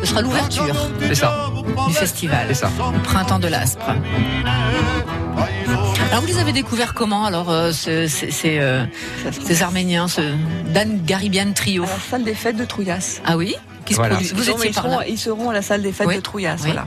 Ce 0.00 0.08
sera 0.08 0.22
l'ouverture. 0.22 0.74
C'est 1.00 1.14
ça. 1.14 1.50
Du 1.88 1.94
festival. 1.94 2.46
C'est 2.48 2.54
ça. 2.54 2.70
Le 2.92 3.02
printemps 3.02 3.38
de 3.38 3.48
l'Aspre. 3.48 3.94
Alors 6.10 6.20
vous 6.20 6.26
les 6.26 6.38
avez 6.38 6.52
découverts 6.52 6.94
comment 6.94 7.24
alors 7.24 7.50
euh, 7.50 7.72
ces, 7.72 8.06
euh, 8.58 8.84
ces, 9.40 9.62
Arméniens, 9.62 10.08
ce 10.08 10.20
Dan 10.72 11.00
Garibian 11.04 11.52
Trio 11.52 11.84
À 11.84 11.86
la 11.86 11.98
salle 11.98 12.24
des 12.24 12.34
fêtes 12.34 12.56
de 12.56 12.64
Trouillas. 12.64 13.20
Ah 13.24 13.36
oui? 13.36 13.54
Qui 13.86 13.94
se 13.94 14.34
Vous 14.34 14.50
étiez 14.50 14.68
ils, 14.68 14.74
seront, 14.74 15.00
ils 15.02 15.18
seront 15.18 15.50
à 15.50 15.54
la 15.54 15.62
salle 15.62 15.82
des 15.82 15.92
fêtes 15.92 16.08
de 16.08 16.20
Trouillas. 16.20 16.56
Voilà. 16.58 16.86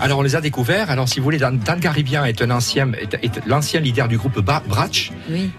Alors 0.00 0.18
on 0.18 0.22
les 0.22 0.36
a 0.36 0.40
découverts. 0.40 0.90
Alors 0.90 1.08
si 1.08 1.18
vous 1.18 1.24
voulez, 1.24 1.38
Dan, 1.38 1.60
Garibien 1.80 2.24
est 2.24 2.42
un 2.42 2.50
ancien, 2.50 2.92
est, 2.92 3.46
l'ancien 3.46 3.80
leader 3.80 4.08
du 4.08 4.16
groupe 4.16 4.38
Bratch, 4.40 5.12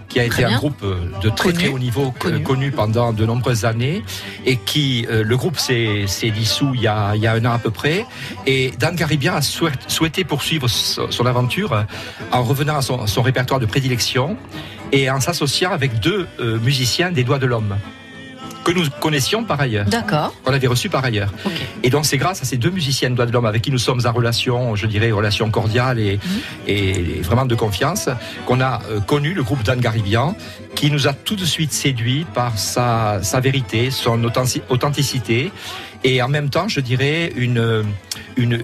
qui 0.08 0.20
a 0.20 0.24
été 0.24 0.44
un 0.44 0.56
groupe 0.56 0.82
euh, 0.82 0.96
de 1.22 1.30
très 1.30 1.52
très 1.52 1.68
haut 1.68 1.78
niveau 1.78 2.12
connu. 2.44 2.70
pendant 2.70 3.12
de 3.12 3.24
nombreuses 3.26 3.64
années 3.64 4.02
et 4.46 4.56
qui 4.56 5.06
euh, 5.10 5.22
le 5.24 5.36
groupe 5.36 5.58
s'est 5.58 6.06
dissous 6.34 6.72
il 6.74 6.82
y, 6.82 6.86
a, 6.86 7.14
il 7.14 7.22
y 7.22 7.26
a 7.26 7.32
un 7.32 7.44
an 7.44 7.52
à 7.52 7.58
peu 7.58 7.70
près. 7.70 8.06
Et 8.46 8.72
Dan 8.78 8.94
Garibien 8.96 9.34
a 9.34 9.42
souhaité 9.42 10.24
poursuivre 10.24 10.68
son 10.68 11.26
aventure 11.26 11.84
en 12.32 12.42
revenant 12.42 12.76
à 12.76 12.82
son, 12.82 13.06
son 13.06 13.22
répertoire 13.22 13.60
de 13.60 13.66
prédilection 13.66 14.36
et 14.92 15.10
en 15.10 15.20
s'associant 15.20 15.72
avec 15.72 16.00
deux 16.00 16.26
euh, 16.40 16.58
musiciens 16.58 17.10
des 17.10 17.24
Doigts 17.24 17.38
de 17.38 17.46
l'Homme 17.46 17.76
que 18.64 18.72
nous 18.72 18.88
connaissions 19.00 19.44
par 19.44 19.60
ailleurs. 19.60 19.86
D'accord. 19.86 20.34
Qu'on 20.44 20.52
avait 20.52 20.66
reçu 20.66 20.88
par 20.88 21.04
ailleurs. 21.04 21.32
Et 21.82 21.90
donc 21.90 22.06
c'est 22.06 22.18
grâce 22.18 22.42
à 22.42 22.44
ces 22.44 22.56
deux 22.56 22.70
musiciennes 22.70 23.14
Doigts 23.14 23.26
de 23.26 23.32
l'Homme 23.32 23.46
avec 23.46 23.62
qui 23.62 23.70
nous 23.70 23.78
sommes 23.78 24.00
en 24.04 24.12
relation, 24.12 24.76
je 24.76 24.86
dirais, 24.86 25.10
relation 25.10 25.50
cordiale 25.50 25.98
et, 25.98 26.16
mhm. 26.16 26.40
et 26.66 26.92
vraiment 27.22 27.46
de 27.46 27.54
confiance, 27.54 28.08
qu'on 28.46 28.60
a 28.60 28.80
euh, 28.90 29.00
connu 29.00 29.34
le 29.34 29.42
groupe 29.42 29.62
Dan 29.62 29.80
Garibian, 29.80 30.36
qui 30.80 30.90
nous 30.90 31.06
a 31.06 31.12
tout 31.12 31.36
de 31.36 31.44
suite 31.44 31.74
séduit 31.74 32.24
par 32.32 32.58
sa, 32.58 33.22
sa 33.22 33.38
vérité, 33.38 33.90
son 33.90 34.24
authenticité 34.24 35.52
et 36.02 36.22
en 36.22 36.28
même 36.28 36.48
temps, 36.48 36.68
je 36.68 36.80
dirais, 36.80 37.30
une, 37.36 37.84
une, 38.36 38.62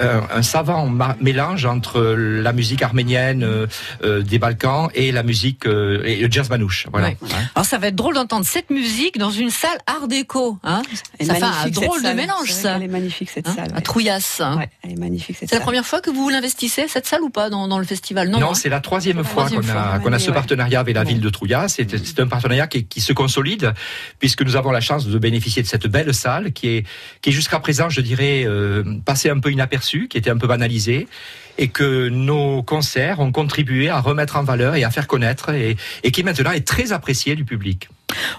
un, 0.00 0.42
savant 0.42 0.90
mélange 1.20 1.66
entre 1.66 2.00
la 2.00 2.52
musique 2.52 2.82
arménienne 2.82 3.42
euh, 3.42 3.66
euh, 4.02 4.22
des 4.22 4.38
Balkans 4.38 4.88
et 4.94 5.12
la 5.12 5.22
musique 5.22 5.66
euh, 5.66 6.02
et 6.04 6.16
le 6.16 6.30
jazz 6.30 6.48
manouche. 6.48 6.86
Voilà. 6.90 7.10
Alors 7.54 7.66
ça 7.66 7.76
va 7.76 7.88
être 7.88 7.94
drôle 7.94 8.14
d'entendre 8.14 8.46
cette 8.46 8.70
musique 8.70 9.18
dans 9.18 9.30
une 9.30 9.50
salle 9.50 9.78
art 9.86 10.08
déco. 10.08 10.58
Hein 10.64 10.80
ça 11.20 11.34
fait 11.34 11.42
un 11.42 11.68
drôle 11.68 12.02
de 12.02 12.12
mélange, 12.12 12.50
ça. 12.50 12.76
Elle 12.76 12.84
est 12.84 12.88
magnifique 12.88 13.28
cette 13.30 13.48
hein 13.48 13.54
salle. 13.54 13.72
À 13.74 13.82
Trouillas. 13.82 14.40
Ouais, 14.56 14.70
elle 14.82 14.92
est 14.92 14.98
magnifique 14.98 15.36
C'est 15.40 15.52
la 15.52 15.60
première 15.60 15.84
fois 15.84 16.00
que 16.00 16.10
vous 16.10 16.30
l'investissez 16.30 16.88
cette 16.88 17.06
salle 17.06 17.20
ou 17.20 17.30
pas 17.30 17.50
dans, 17.50 17.68
dans 17.68 17.78
le 17.78 17.84
festival? 17.84 18.30
Non, 18.30 18.40
non 18.40 18.54
c'est 18.54 18.70
la 18.70 18.80
troisième 18.80 19.24
fois 19.24 19.48
qu'on 19.50 19.68
a, 19.68 19.98
qu'on 19.98 20.12
a 20.12 20.18
ce 20.18 20.30
partenariat 20.30 20.80
avec 20.80 20.94
la 20.94 21.04
ville 21.04 21.20
de 21.20 21.28
Trouillas. 21.28 21.57
C'est 21.66 22.20
un 22.20 22.26
partenariat 22.28 22.66
qui, 22.66 23.00
se 23.00 23.12
consolide 23.12 23.74
puisque 24.18 24.42
nous 24.42 24.56
avons 24.56 24.70
la 24.70 24.80
chance 24.80 25.06
de 25.06 25.18
bénéficier 25.18 25.62
de 25.62 25.66
cette 25.66 25.86
belle 25.86 26.12
salle 26.14 26.52
qui 26.52 26.68
est 26.68 26.86
qui 27.22 27.32
jusqu'à 27.32 27.58
présent, 27.58 27.88
je 27.88 28.00
dirais, 28.00 28.44
euh, 28.46 28.84
passé 29.04 29.30
un 29.30 29.40
peu 29.40 29.50
inaperçu, 29.50 30.08
qui 30.08 30.18
était 30.18 30.30
un 30.30 30.36
peu 30.36 30.46
banalisé, 30.46 31.08
et 31.56 31.68
que 31.68 32.08
nos 32.08 32.62
concerts 32.62 33.20
ont 33.20 33.32
contribué 33.32 33.88
à 33.88 34.00
remettre 34.00 34.36
en 34.36 34.44
valeur 34.44 34.76
et 34.76 34.84
à 34.84 34.90
faire 34.90 35.06
connaître, 35.06 35.50
et, 35.50 35.76
qui 36.12 36.22
maintenant 36.22 36.52
est 36.52 36.66
très 36.66 36.92
apprécié 36.92 37.34
du 37.34 37.44
public. 37.44 37.88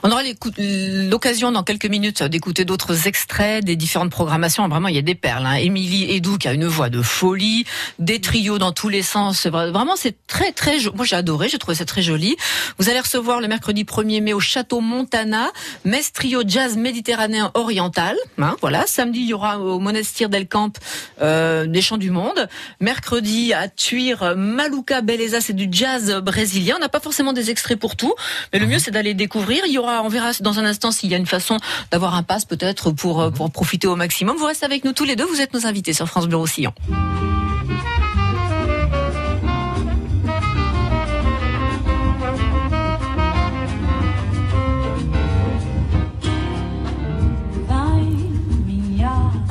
On 0.04 0.12
aura 0.12 0.21
l'occasion 0.57 1.51
dans 1.51 1.63
quelques 1.63 1.86
minutes 1.86 2.24
d'écouter 2.24 2.66
d'autres 2.66 3.07
extraits 3.07 3.63
des 3.63 3.75
différentes 3.75 4.12
programmations. 4.12 4.68
Vraiment, 4.68 4.88
il 4.88 4.95
y 4.95 5.00
a 5.00 5.04
des 5.04 5.16
perles. 5.16 5.45
Hein. 5.45 5.56
Émilie 5.56 6.12
Edou 6.16 6.38
qui 6.38 6.48
a 6.48 6.54
une 6.54 6.66
voix 6.66 6.89
de 6.89 7.01
folie, 7.01 7.66
des 8.00 8.21
trios 8.21 8.57
dans 8.57 8.71
tous 8.71 8.89
les 8.89 9.01
sens. 9.01 9.45
Vraiment, 9.48 9.95
c'est 9.95 10.16
très 10.27 10.51
très. 10.51 10.77
Moi, 10.95 11.06
j'ai 11.06 11.16
adoré. 11.16 11.50
J'ai 11.50 11.57
trouvé 11.57 11.75
ça 11.75 11.86
très 11.86 12.01
joli. 12.01 12.36
Vous 12.77 12.89
allez 12.89 13.00
recevoir 13.00 13.42
le 13.42 13.48
mercredi 13.48 13.83
1er 13.83 14.21
mai 14.21 14.33
au 14.33 14.39
Château 14.39 14.80
Montana, 14.80 15.51
Mess 15.86 16.13
Trio 16.13 16.42
Jazz 16.45 16.77
Méditerranéen 16.77 17.51
Oriental. 17.54 18.16
Hein, 18.38 18.56
voilà. 18.62 18.86
Samedi, 18.88 19.19
il 19.19 19.27
y 19.27 19.33
aura 19.33 19.60
au 19.60 19.80
Monastir 19.80 20.30
del 20.30 20.48
Camp 20.48 20.77
euh, 21.21 21.66
des 21.66 21.81
Chants 21.81 21.98
du 21.98 22.12
Monde. 22.12 22.48
Mercredi 22.80 23.54
à 23.54 23.68
Tuire, 23.68 24.36
Maluca 24.36 25.01
Beleza, 25.01 25.42
c'est 25.42 25.54
du 25.54 25.68
jazz 25.71 26.21
brésilien. 26.24 26.75
On 26.77 26.80
n'a 26.80 26.89
pas 26.89 27.00
forcément 27.00 27.33
des 27.33 27.50
extraits 27.50 27.77
pour 27.77 27.95
tout, 27.95 28.13
mais 28.54 28.60
le 28.60 28.66
mieux 28.66 28.80
c'est 28.80 28.92
d'aller 28.92 29.13
découvrir. 29.13 29.58
Il 29.67 29.73
y 29.73 29.77
aura, 29.77 30.01
on 30.03 30.09
verra 30.09 30.31
dans 30.41 30.59
un 30.59 30.65
instant 30.65 30.91
s'il 30.91 31.09
y 31.09 31.13
a 31.13 31.17
une 31.17 31.25
façon 31.25 31.57
d'avoir 31.91 32.15
un 32.15 32.23
pass 32.23 32.45
peut-être 32.45 32.91
pour, 32.91 33.21
euh, 33.21 33.29
pour 33.29 33.51
profiter 33.51 33.88
au 33.88 33.95
maximum. 33.95 34.38
Vous 34.38 34.45
restez 34.45 34.65
avec 34.65 34.83
nous 34.83 34.94
tous 34.94 35.06
les 35.06 35.15
deux. 35.15 35.25
Vous 35.25 35.41
êtes 35.41 35.53
nos 35.53 35.65
invités 35.65 35.94
sur 35.94 36.07
France 36.07 36.27
Bleu 36.27 36.38
Roussillon. 36.38 36.73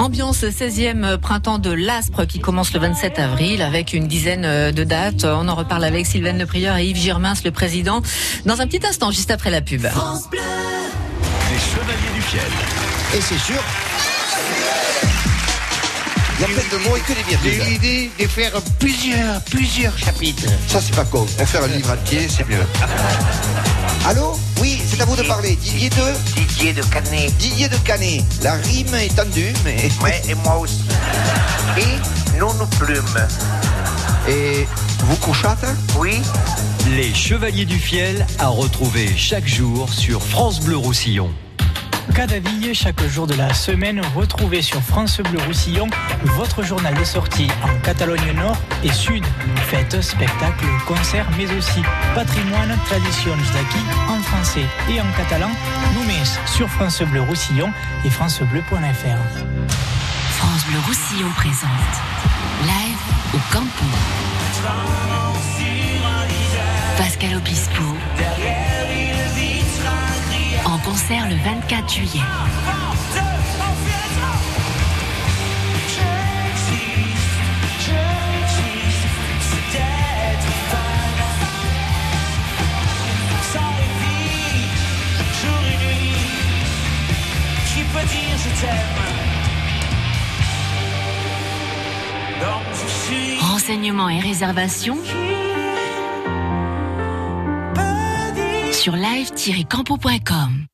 Ambiance 0.09 0.43
16e 0.43 1.19
printemps 1.19 1.59
de 1.59 1.71
l'Aspre 1.71 2.25
qui 2.25 2.41
commence 2.41 2.73
le 2.73 2.81
27 2.81 3.19
avril 3.19 3.61
avec 3.61 3.93
une 3.93 4.09
dizaine 4.09 4.73
de 4.73 4.85
dates. 4.85 5.25
On 5.25 5.47
en 5.49 5.55
reparle 5.55 5.85
avec 5.85 6.07
Sylvain 6.07 6.33
Leprieur 6.33 6.79
et 6.79 6.87
Yves 6.87 6.97
Girmins, 6.97 7.35
le 7.45 7.51
président, 7.51 8.01
dans 8.47 8.63
un 8.63 8.67
petit 8.67 8.81
instant, 8.87 9.11
juste 9.11 9.31
après 9.31 9.51
la 9.51 9.61
pub. 9.61 9.87
France 9.87 10.31
Bleu. 10.31 10.41
Les 10.41 11.59
Chevaliers 11.59 12.15
du 12.15 12.23
Fiel. 12.23 12.41
Et 13.19 13.21
c'est 13.21 13.39
sûr. 13.39 13.63
Il 16.39 16.41
y 16.41 16.45
a 16.45 16.47
plein 16.47 16.79
de 16.79 16.85
mots 16.89 16.97
et 16.97 17.01
que 17.01 17.13
des 17.13 17.23
virgules. 17.29 17.63
J'ai 17.63 17.71
l'idée 17.71 18.11
de 18.19 18.27
faire 18.29 18.53
plusieurs, 18.79 19.43
plusieurs 19.43 19.99
chapitres. 19.99 20.49
Ça, 20.69 20.81
c'est 20.81 20.97
pas 20.97 21.05
con. 21.05 21.27
On 21.39 21.45
faire 21.45 21.65
un 21.65 21.69
livre 21.69 21.93
entier, 21.93 22.29
c'est 22.31 22.49
mieux. 22.49 22.65
Allô? 24.07 24.39
C'est 24.99 25.03
à 25.03 25.07
vous 25.07 25.17
de 25.17 25.23
parler. 25.23 25.57
Didier 25.57 25.91
de 25.91 26.35
Didier 26.35 26.73
de 26.73 26.83
Canet. 26.83 27.37
Didier 27.37 27.69
de 27.69 27.77
Canet. 27.77 28.25
La 28.43 28.55
rime 28.55 28.95
est 28.95 29.15
tendue, 29.15 29.53
mais. 29.65 29.89
Ouais, 30.03 30.21
et 30.29 30.35
moi 30.35 30.59
aussi. 30.59 30.85
Et 31.77 32.39
non 32.39 32.53
nous 32.55 32.67
plumes. 32.67 33.05
Et 34.29 34.67
vous 35.01 35.17
couchâtes? 35.17 35.67
Oui. 35.99 36.21
Les 36.97 37.15
Chevaliers 37.15 37.65
du 37.65 37.79
Fiel 37.79 38.27
à 38.39 38.49
retrouver 38.49 39.09
chaque 39.17 39.47
jour 39.47 39.93
sur 39.93 40.23
France 40.23 40.61
Bleu 40.61 40.77
Roussillon. 40.77 41.31
Cadaville, 42.15 42.75
chaque 42.75 43.03
jour 43.09 43.27
de 43.27 43.35
la 43.35 43.53
semaine, 43.55 44.01
retrouvez 44.15 44.63
sur 44.63 44.81
France 44.81 45.21
Bleu 45.21 45.41
Roussillon 45.47 45.87
votre 46.25 46.63
journal 46.63 46.95
de 46.95 47.05
sortie 47.05 47.49
en 47.63 47.81
Catalogne 47.83 48.33
Nord 48.35 48.57
et 48.85 48.93
Sud. 48.93 49.25
Fêtes, 49.69 50.01
spectacles, 50.01 50.67
concerts, 50.87 51.29
mais 51.37 51.47
aussi 51.57 51.81
patrimoine, 52.15 52.77
traditions 52.87 53.37
d'acquis 53.53 53.85
en 54.09 54.21
français 54.23 54.65
et 54.91 55.01
en 55.01 55.11
catalan. 55.17 55.51
Nous 55.95 56.09
sur 56.47 56.69
France 56.69 57.03
Bleu 57.03 57.23
Roussillon 57.23 57.73
et 58.05 58.11
francebleu.fr. 58.11 59.19
France 60.31 60.65
Bleu 60.67 60.79
Roussillon 60.87 61.31
présente 61.37 61.71
Live 62.63 62.99
au 63.35 63.39
Campo. 63.53 63.85
Pascal 66.97 67.37
Obispo 67.37 67.85
en 70.69 70.79
concert 70.79 71.29
le 71.29 71.37
Renseignements 93.41 94.11
et 94.11 94.21
réservations 94.21 94.99
sur 98.73 98.95
live-campo.com. 98.95 100.68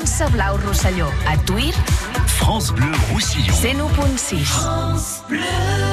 France 0.00 0.32
Blau 0.32 0.56
Rosselló. 0.56 1.08
A 1.26 1.36
Tuir. 1.36 1.74
France 2.26 2.72
Bleu 2.72 2.90
Roussillon. 3.12 3.52
101.6. 3.52 4.44
France 4.44 5.22
Bleu. 5.28 5.89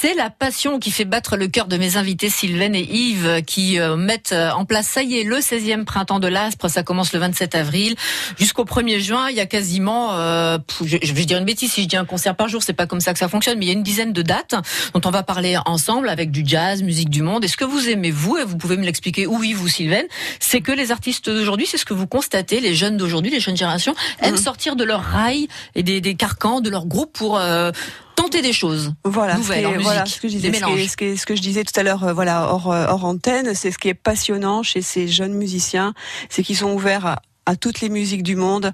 C'est 0.00 0.14
la 0.14 0.30
passion 0.30 0.78
qui 0.78 0.92
fait 0.92 1.04
battre 1.04 1.36
le 1.36 1.48
cœur 1.48 1.66
de 1.66 1.76
mes 1.76 1.96
invités 1.96 2.30
Sylvain 2.30 2.72
et 2.72 2.88
Yves 2.88 3.42
qui 3.44 3.80
euh, 3.80 3.96
mettent 3.96 4.30
euh, 4.30 4.52
en 4.52 4.64
place, 4.64 4.86
ça 4.86 5.02
y 5.02 5.18
est, 5.18 5.24
le 5.24 5.38
16e 5.38 5.84
printemps 5.84 6.20
de 6.20 6.28
l'Aspre. 6.28 6.68
Ça 6.68 6.84
commence 6.84 7.12
le 7.12 7.18
27 7.18 7.56
avril. 7.56 7.96
Jusqu'au 8.38 8.64
1er 8.64 9.00
juin, 9.00 9.28
il 9.28 9.34
y 9.34 9.40
a 9.40 9.46
quasiment, 9.46 10.12
euh, 10.12 10.58
je, 10.84 10.98
je, 11.02 11.12
vais 11.12 11.24
dire 11.24 11.38
une 11.38 11.44
bêtise 11.44 11.72
si 11.72 11.82
je 11.82 11.88
dis 11.88 11.96
un 11.96 12.04
concert 12.04 12.36
par 12.36 12.46
jour, 12.46 12.62
c'est 12.62 12.74
pas 12.74 12.86
comme 12.86 13.00
ça 13.00 13.12
que 13.12 13.18
ça 13.18 13.26
fonctionne, 13.26 13.58
mais 13.58 13.64
il 13.64 13.68
y 13.70 13.72
a 13.72 13.74
une 13.74 13.82
dizaine 13.82 14.12
de 14.12 14.22
dates 14.22 14.54
dont 14.94 15.00
on 15.04 15.10
va 15.10 15.24
parler 15.24 15.58
ensemble 15.66 16.08
avec 16.10 16.30
du 16.30 16.44
jazz, 16.46 16.80
musique 16.84 17.10
du 17.10 17.22
monde. 17.22 17.42
Et 17.44 17.48
ce 17.48 17.56
que 17.56 17.64
vous 17.64 17.88
aimez, 17.88 18.12
vous, 18.12 18.36
et 18.36 18.44
vous 18.44 18.56
pouvez 18.56 18.76
me 18.76 18.84
l'expliquer, 18.84 19.26
oui, 19.26 19.52
vous, 19.52 19.66
Sylvain, 19.66 20.04
c'est 20.38 20.60
que 20.60 20.70
les 20.70 20.92
artistes 20.92 21.28
d'aujourd'hui, 21.28 21.66
c'est 21.66 21.76
ce 21.76 21.84
que 21.84 21.94
vous 21.94 22.06
constatez, 22.06 22.60
les 22.60 22.76
jeunes 22.76 22.98
d'aujourd'hui, 22.98 23.32
les 23.32 23.40
jeunes 23.40 23.56
générations, 23.56 23.96
aiment 24.20 24.34
mmh. 24.34 24.38
sortir 24.38 24.76
de 24.76 24.84
leur 24.84 25.02
rail 25.02 25.48
et 25.74 25.82
des, 25.82 26.00
des 26.00 26.14
carcans, 26.14 26.60
de 26.60 26.70
leur 26.70 26.86
groupe 26.86 27.12
pour... 27.12 27.36
Euh, 27.36 27.72
tenter 28.18 28.42
des 28.42 28.52
choses 28.52 28.94
voilà, 29.04 29.36
nouvelles 29.36 29.66
en 29.66 30.06
ce 30.06 30.20
que 30.20 30.28
je 30.28 30.36
disais, 30.36 30.52
ce, 30.52 31.26
que, 31.26 31.36
je 31.36 31.40
disais 31.40 31.62
tout 31.62 31.78
à 31.78 31.82
l'heure, 31.84 32.02
euh, 32.02 32.12
voilà, 32.12 32.52
hors, 32.52 32.72
euh, 32.72 32.86
hors 32.88 33.04
antenne, 33.04 33.54
c'est 33.54 33.70
ce 33.70 33.78
qui 33.78 33.88
est 33.88 33.94
passionnant 33.94 34.62
chez 34.62 34.82
ces 34.82 35.06
jeunes 35.06 35.34
musiciens, 35.34 35.94
c'est 36.28 36.42
qu'ils 36.42 36.56
sont 36.56 36.72
ouverts 36.72 37.06
à, 37.06 37.22
à 37.48 37.56
toutes 37.56 37.80
les 37.80 37.88
musiques 37.88 38.22
du 38.22 38.36
monde. 38.36 38.72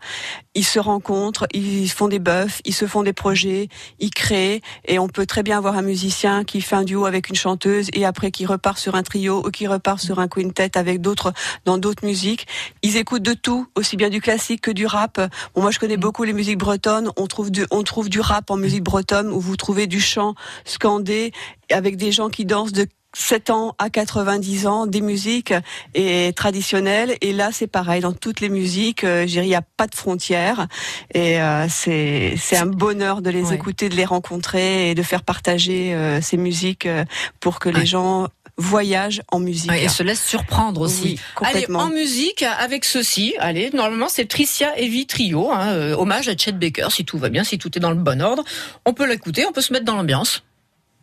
Ils 0.56 0.64
se 0.64 0.80
rencontrent, 0.80 1.46
ils 1.54 1.88
font 1.88 2.08
des 2.08 2.18
buffs, 2.18 2.60
ils 2.64 2.74
se 2.74 2.88
font 2.88 3.04
des 3.04 3.12
projets, 3.12 3.68
ils 4.00 4.10
créent. 4.10 4.62
Et 4.86 4.98
on 4.98 5.06
peut 5.06 5.26
très 5.26 5.44
bien 5.44 5.58
avoir 5.58 5.76
un 5.76 5.82
musicien 5.82 6.42
qui 6.42 6.60
fait 6.60 6.74
un 6.74 6.82
duo 6.82 7.06
avec 7.06 7.28
une 7.28 7.36
chanteuse 7.36 7.86
et 7.92 8.04
après 8.04 8.32
qui 8.32 8.46
repart 8.46 8.76
sur 8.76 8.96
un 8.96 9.04
trio 9.04 9.46
ou 9.46 9.50
qui 9.52 9.68
repart 9.68 10.00
sur 10.00 10.18
un 10.18 10.26
quintet 10.26 10.76
avec 10.76 11.00
d'autres 11.00 11.32
dans 11.64 11.78
d'autres 11.78 12.04
musiques. 12.04 12.48
Ils 12.82 12.96
écoutent 12.96 13.22
de 13.22 13.34
tout, 13.34 13.68
aussi 13.76 13.96
bien 13.96 14.10
du 14.10 14.20
classique 14.20 14.62
que 14.62 14.72
du 14.72 14.86
rap. 14.86 15.20
Bon, 15.54 15.62
moi, 15.62 15.70
je 15.70 15.78
connais 15.78 15.96
beaucoup 15.96 16.24
les 16.24 16.32
musiques 16.32 16.58
bretonnes. 16.58 17.12
On 17.16 17.28
trouve 17.28 17.52
du, 17.52 17.66
on 17.70 17.84
trouve 17.84 18.08
du 18.08 18.18
rap 18.18 18.50
en 18.50 18.56
musique 18.56 18.82
bretonne 18.82 19.30
où 19.30 19.38
vous 19.38 19.56
trouvez 19.56 19.86
du 19.86 20.00
chant 20.00 20.34
scandé 20.64 21.30
avec 21.70 21.96
des 21.96 22.10
gens 22.10 22.28
qui 22.28 22.44
dansent 22.44 22.72
de 22.72 22.88
7 23.14 23.50
ans 23.50 23.74
à 23.78 23.90
90 23.90 24.66
ans 24.66 24.86
des 24.86 25.00
musiques 25.00 25.54
et 25.94 26.32
traditionnelles. 26.34 27.16
Et 27.20 27.32
là 27.32 27.50
c'est 27.52 27.66
pareil. 27.66 28.00
Dans 28.00 28.12
toutes 28.12 28.40
les 28.40 28.48
musiques 28.48 29.04
euh, 29.04 29.24
il 29.26 29.42
n'y 29.42 29.54
a 29.54 29.62
pas 29.62 29.86
de 29.86 29.94
frontières. 29.94 30.66
Et 31.12 31.40
euh, 31.40 31.66
c'est 31.68 32.34
c'est 32.36 32.56
un 32.56 32.66
bonheur 32.66 33.22
de 33.22 33.30
les 33.30 33.52
écouter 33.52 33.88
de 33.88 33.94
les 33.94 34.04
rencontrer 34.04 34.90
et 34.90 34.94
de 34.94 35.02
faire 35.02 35.22
partager 35.22 35.94
euh, 35.94 36.20
ces 36.20 36.36
musiques 36.36 36.86
euh, 36.86 37.04
pour 37.40 37.58
que 37.58 37.68
les 37.68 37.86
gens 37.86 38.28
voyagent 38.56 39.22
en 39.32 39.40
musique. 39.40 39.72
Et 39.72 39.88
se 39.88 40.02
laissent 40.02 40.24
surprendre 40.24 40.80
aussi. 40.80 41.18
Allez 41.42 41.66
en 41.74 41.88
musique 41.88 42.42
avec 42.42 42.84
ceci. 42.84 43.34
Allez 43.38 43.70
normalement 43.72 44.08
c'est 44.08 44.26
Tricia 44.26 44.76
Evie 44.78 45.06
Trio 45.06 45.50
hein, 45.50 45.92
hommage 45.92 46.28
à 46.28 46.36
Chet 46.36 46.52
Baker 46.52 46.88
si 46.90 47.04
tout 47.04 47.18
va 47.18 47.28
bien 47.28 47.44
si 47.44 47.58
tout 47.58 47.76
est 47.76 47.80
dans 47.80 47.90
le 47.90 47.96
bon 47.96 48.20
ordre. 48.22 48.44
On 48.84 48.92
peut 48.92 49.08
l'écouter 49.08 49.44
on 49.46 49.52
peut 49.52 49.60
se 49.62 49.72
mettre 49.72 49.84
dans 49.84 49.96
l'ambiance. 49.96 50.42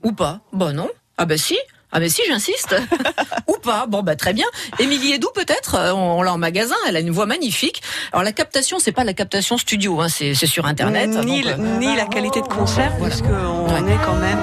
Ou 0.03 0.13
pas. 0.13 0.41
Bon 0.51 0.75
non. 0.75 0.89
Ah 1.18 1.25
ben 1.25 1.38
si 1.38 1.58
ah 1.91 2.00
ben 2.00 2.10
si, 2.10 2.21
j'insiste. 2.27 2.75
Ou 3.48 3.57
pas. 3.62 3.86
Bon 3.88 4.01
bah 4.01 4.15
très 4.15 4.33
bien. 4.33 4.45
Émilie 4.79 5.13
Edou 5.13 5.27
peut-être, 5.33 5.75
euh, 5.75 5.91
on, 5.93 6.21
l'a 6.21 6.33
en 6.33 6.38
magasin, 6.38 6.75
elle 6.88 6.95
a 6.95 7.00
une 7.00 7.12
voix 7.12 7.25
magnifique. 7.25 7.81
Alors 8.13 8.24
la 8.24 8.31
captation, 8.31 8.79
c'est 8.79 8.91
pas 8.91 9.03
la 9.03 9.13
captation 9.13 9.57
studio, 9.57 10.00
hein, 10.00 10.07
c'est 10.10 10.33
sur 10.33 10.65
internet. 10.65 11.10
Ni, 11.10 11.45
euh, 11.45 11.57
ni 11.79 11.95
la 11.95 12.05
qualité 12.05 12.41
de 12.41 12.48
concert, 12.48 12.93
parce 12.98 13.21
qu'on 13.21 13.88
est 13.88 14.00
quand 14.05 14.15
même, 14.15 14.39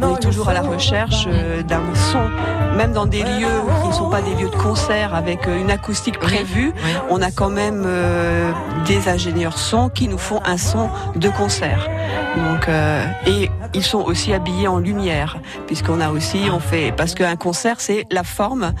on, 0.00 0.16
est 0.16 0.20
toujours 0.20 0.48
à 0.48 0.54
la 0.54 0.62
recherche 0.62 1.24
euh, 1.26 1.62
d'un 1.62 1.82
son, 2.12 2.28
même 2.76 2.92
dans 2.92 3.06
des 3.06 3.22
lieux 3.22 3.60
qui 3.82 3.88
ne 3.88 3.92
sont 3.92 4.10
pas 4.10 4.22
des 4.22 4.34
lieux 4.34 4.50
de 4.50 4.56
concert 4.56 5.14
avec 5.14 5.46
une 5.46 5.70
acoustique 5.70 6.18
prévue, 6.18 6.72
on 7.10 7.20
a 7.20 7.30
quand 7.30 7.50
même 7.50 7.84
des 8.86 9.08
ingénieurs 9.08 9.58
son 9.58 9.88
qui 9.88 10.08
nous 10.08 10.18
font 10.18 10.40
un 10.44 10.58
son 10.58 10.88
de 11.16 11.28
concert. 11.28 11.88
Donc 12.36 12.68
et 13.26 13.50
ils 13.74 13.82
sont 13.82 14.00
aussi 14.00 14.32
habillés 14.32 14.68
en 14.68 14.78
lumière, 14.78 15.38
puisqu'on 15.66 16.00
a 16.00 16.10
aussi 16.10 16.48
on 16.52 16.60
fait 16.60 16.92
parce 16.96 17.14
qu'un 17.14 17.36
concert 17.36 17.80
c'est 17.80 18.06
la 18.10 18.24
forme. 18.24 18.72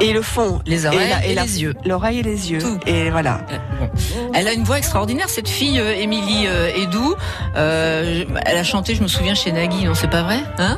Et 0.00 0.12
le 0.12 0.22
fond, 0.22 0.60
les 0.66 0.86
oreilles 0.86 1.14
et, 1.24 1.34
les 1.34 1.62
yeux, 1.62 1.74
l'oreille 1.84 2.18
et 2.18 2.22
les 2.22 2.50
yeux, 2.50 2.60
et 2.86 3.10
voilà. 3.10 3.40
Euh, 3.50 3.86
elle 4.34 4.48
a 4.48 4.52
une 4.52 4.64
voix 4.64 4.78
extraordinaire 4.78 5.28
cette 5.28 5.48
fille, 5.48 5.78
euh, 5.78 5.94
Émilie 5.94 6.46
euh, 6.46 6.70
Edou. 6.76 7.14
elle 7.54 8.56
a 8.56 8.64
chanté, 8.64 8.94
je 8.94 9.02
me 9.02 9.08
souviens, 9.08 9.34
chez 9.34 9.52
Nagui, 9.52 9.84
non 9.84 9.94
c'est 9.94 10.10
pas 10.10 10.22
vrai, 10.22 10.40
hein? 10.58 10.76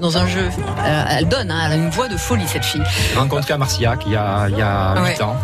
Dans 0.00 0.16
un 0.18 0.26
jeu. 0.26 0.48
Elle, 1.10 1.28
donne, 1.28 1.50
hein, 1.50 1.60
elle 1.66 1.72
a 1.72 1.76
une 1.76 1.90
voix 1.90 2.08
de 2.08 2.16
folie 2.16 2.46
cette 2.46 2.64
fille. 2.64 2.82
J'ai 3.12 3.18
rencontré 3.18 3.54
à 3.54 3.58
Marciac 3.58 4.00
il 4.06 4.12
y 4.12 4.16
a, 4.16 4.48
il 4.48 4.58
y 4.58 4.62
a 4.62 4.94
8 5.06 5.22
ans. 5.22 5.36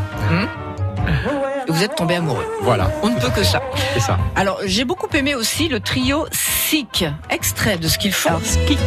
Vous 1.73 1.83
êtes 1.83 1.95
tombé 1.95 2.17
amoureux. 2.17 2.47
Voilà. 2.61 2.91
On 3.03 3.09
ne 3.09 3.19
peut 3.19 3.31
que 3.31 3.43
ça. 3.43 3.63
C'est 3.95 4.01
ça. 4.01 4.19
Alors, 4.37 4.61
j'ai 4.67 4.85
beaucoup 4.85 5.09
aimé 5.17 5.35
aussi 5.35 5.69
le 5.69 5.81
trio 5.81 6.27
Sick, 6.31 7.07
extrait 7.31 7.79
de 7.79 7.89
ce 7.89 7.97
qu'ils 7.97 8.13
font. 8.13 8.39
Skik. 8.45 8.79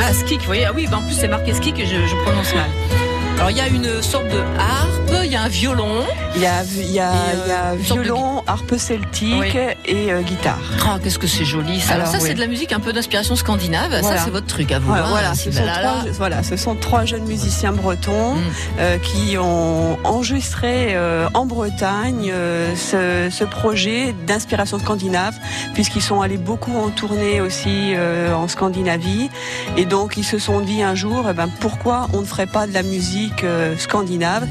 Ah, 0.00 0.14
Skik, 0.14 0.40
vous 0.40 0.46
voyez, 0.46 0.64
ah 0.64 0.72
oui, 0.74 0.86
ben 0.90 0.96
en 0.96 1.02
plus 1.02 1.12
c'est 1.12 1.28
marqué 1.28 1.52
Skik 1.52 1.78
et 1.78 1.84
je, 1.84 2.06
je 2.06 2.16
prononce 2.24 2.54
mal. 2.54 2.70
Alors 3.36 3.50
il 3.50 3.58
y 3.58 3.60
a 3.60 3.68
une 3.68 4.00
sorte 4.02 4.28
de 4.28 4.40
harpe, 5.10 5.24
il 5.24 5.32
y 5.32 5.36
a 5.36 5.42
un 5.42 5.48
violon. 5.48 6.04
Il 6.36 6.42
y 6.42 6.46
a, 6.46 6.62
il 6.62 6.90
y 6.92 7.00
a, 7.00 7.12
il 7.44 7.48
y 7.48 7.52
a 7.52 7.72
euh, 7.72 7.76
violon, 7.76 8.42
harpe 8.46 8.76
celtique 8.76 9.56
et 9.84 10.12
euh, 10.12 10.22
guitare. 10.22 10.60
Oh, 10.86 10.98
qu'est-ce 11.02 11.18
que 11.18 11.26
c'est 11.26 11.44
joli 11.44 11.80
ça. 11.80 11.94
Alors, 11.94 12.06
ça 12.06 12.20
c'est 12.20 12.34
de 12.34 12.40
la 12.40 12.46
musique 12.46 12.72
un 12.72 12.80
peu 12.80 12.92
d'inspiration 12.92 13.34
scandinave. 13.34 14.00
Ça 14.02 14.18
c'est 14.18 14.30
votre 14.30 14.46
truc 14.46 14.70
à 14.72 14.78
vous. 14.78 14.86
Voilà, 14.86 15.06
hein, 15.06 15.08
voilà, 15.10 15.34
ce 15.34 15.50
sont 15.50 15.62
trois, 15.62 16.04
voilà, 16.12 16.42
ce 16.42 16.56
sont 16.56 16.74
trois 16.76 17.04
jeunes 17.04 17.24
musiciens 17.24 17.72
bretons 17.72 18.34
mm. 18.34 18.40
euh, 18.78 18.98
qui 18.98 19.36
ont 19.38 19.98
enregistré 20.04 20.96
en 21.34 21.46
Bretagne 21.46 22.32
ce, 22.76 23.28
ce, 23.30 23.44
projet 23.44 24.14
d'inspiration 24.26 24.78
scandinave 24.78 25.34
puisqu'ils 25.74 26.02
sont 26.02 26.20
allés 26.20 26.36
beaucoup 26.36 26.76
en 26.76 26.90
tournée 26.90 27.40
aussi 27.40 27.94
en 28.34 28.46
Scandinavie 28.48 29.30
et 29.76 29.84
donc 29.84 30.16
ils 30.16 30.24
se 30.24 30.38
sont 30.38 30.60
dit 30.60 30.82
un 30.82 30.94
jour 30.94 31.26
eh 31.28 31.32
ben, 31.32 31.48
pourquoi 31.60 32.08
on 32.12 32.20
ne 32.20 32.26
ferait 32.26 32.46
pas 32.46 32.66
de 32.66 32.72
la 32.72 32.82
musique 32.82 33.44
scandinave? 33.78 34.46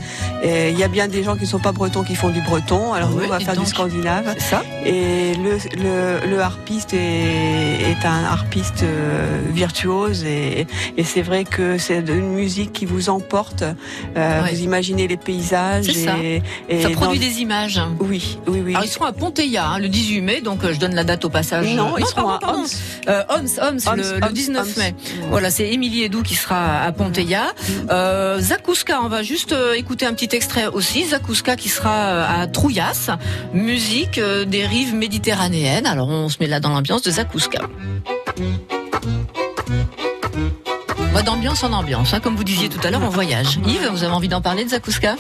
Il 0.72 0.78
y 0.80 0.84
a 0.84 0.88
bien 0.88 1.08
des 1.08 1.24
gens 1.24 1.36
qui 1.36 1.44
ne 1.44 1.48
sont 1.48 1.60
pas 1.60 1.72
bretons 1.72 2.04
qui 2.04 2.16
font 2.16 2.30
du 2.30 2.42
breton. 2.42 2.94
Alors 2.94 3.10
nous, 3.10 3.24
on 3.24 3.28
va 3.28 3.40
faire 3.40 3.58
du 3.58 3.66
scandinave. 3.66 4.36
Ça. 4.40 4.64
Et 4.86 5.34
le, 5.36 5.58
le, 5.78 6.28
le 6.30 6.40
harpiste 6.42 6.94
est, 6.94 7.92
est, 7.92 8.06
un 8.06 8.24
harpiste 8.24 8.84
euh, 8.84 9.42
virtuose 9.52 10.24
et, 10.24 10.68
et 10.98 11.04
c'est 11.04 11.22
vrai 11.22 11.44
que 11.44 11.78
c'est 11.78 12.00
une 12.08 12.34
musique 12.34 12.72
qui 12.74 12.86
vous 12.86 13.10
emporte. 13.10 13.64
Euh, 14.18 14.42
Vous 14.50 14.62
imaginez 14.62 15.08
les 15.08 15.18
paysages. 15.18 15.88
Et, 15.90 16.42
et, 16.70 16.82
ça 16.82 16.90
produit 16.90 17.20
des 17.20 17.42
images. 17.42 17.82
Oui, 18.00 18.40
oui, 18.48 18.62
oui. 18.66 18.74
Alors 18.74 18.86
ils 18.86 18.90
seront 18.90 19.06
à 19.06 19.14
Ponteilla 19.14 19.68
hein, 19.68 19.80
le 19.80 19.90
18 19.90 20.22
mai, 20.22 20.42
donc 20.42 20.64
euh, 20.64 20.74
je 20.74 20.80
donne 20.80 20.96
la 20.96 21.04
date 21.04 21.26
au 21.26 21.30
passage. 21.30 21.68
Non, 21.76 21.98
ils 21.98 22.06
seront 22.06 22.30
à 22.30 22.40
Homs. 22.44 22.66
Euh, 23.08 23.24
Homs, 23.30 23.48
Homs, 23.62 23.96
le, 23.98 24.20
le, 24.28 24.34
19 24.34 24.78
mai. 24.78 24.96
Voilà, 25.30 25.52
c'est 25.52 25.70
Émilie 25.70 26.04
Edou 26.04 26.24
qui 26.24 26.36
sera 26.36 26.82
à 26.82 26.92
Ponteilla. 26.92 27.48
Euh, 27.90 28.40
Zakouska, 28.40 29.02
on 29.04 29.10
va 29.10 29.24
juste 29.24 29.54
écouter 29.76 30.06
un 30.06 30.14
petit 30.14 30.30
extrait 30.36 30.39
aussi. 30.74 31.06
Zakouska 31.06 31.56
qui 31.56 31.70
sera 31.70 31.96
euh, 31.96 32.42
à 32.42 32.48
Trouillas, 32.48 33.18
musique 33.54 34.18
euh, 34.18 34.46
des 34.46 34.66
rives 34.66 34.94
méditerranéennes. 34.94 35.86
Alors 35.86 36.10
on 36.10 36.30
se 36.30 36.38
met 36.40 36.48
là 36.48 36.60
dans 36.60 36.70
l'ambiance 36.70 37.02
de 37.02 37.12
Zakouska. 37.12 37.62
d'ambiance 41.26 41.66
en 41.66 41.74
ambiance, 41.74 42.14
hein, 42.14 42.22
comme 42.22 42.38
vous 42.38 42.46
disiez 42.46 42.70
tout 42.70 42.80
à 42.82 42.90
l'heure, 42.92 43.02
on 43.04 43.10
voyage. 43.10 43.60
Yves, 43.68 43.90
vous 43.92 44.06
avez 44.06 44.14
envie 44.14 44.30
d'en 44.30 44.40
parler 44.40 44.64
de 44.64 44.70
Zakouska? 44.70 45.18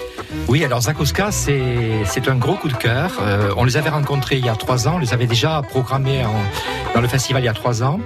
Oui, 0.47 0.63
alors 0.63 0.81
Zakouska, 0.81 1.29
c'est 1.31 2.27
un 2.29 2.35
gros 2.35 2.55
coup 2.55 2.69
de 2.69 2.73
cœur. 2.73 3.11
on 3.57 3.65
les 3.65 3.75
avait 3.75 3.89
rencontrés 3.89 4.37
il 4.37 4.45
y 4.45 4.49
a 4.49 4.55
trois 4.55 4.87
ans, 4.87 4.93
on 4.95 4.99
les 4.99 5.13
avait 5.13 5.27
déjà 5.27 5.61
programmés 5.69 6.23
dans 6.95 7.01
le 7.01 7.07
festival 7.09 7.43
il 7.43 7.47
y 7.47 7.49
a 7.49 7.53
trois 7.53 7.83
ans. 7.83 7.99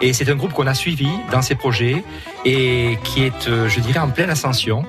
Et 0.00 0.12
c'est 0.12 0.28
un 0.30 0.36
groupe 0.36 0.52
qu'on 0.52 0.66
a 0.66 0.74
suivi 0.74 1.08
dans 1.32 1.42
ses 1.42 1.56
projets 1.56 2.04
et 2.44 2.98
qui 3.02 3.22
est, 3.22 3.48
euh, 3.48 3.68
je 3.68 3.80
dirais, 3.80 3.98
en 3.98 4.10
pleine 4.10 4.30
ascension 4.30 4.84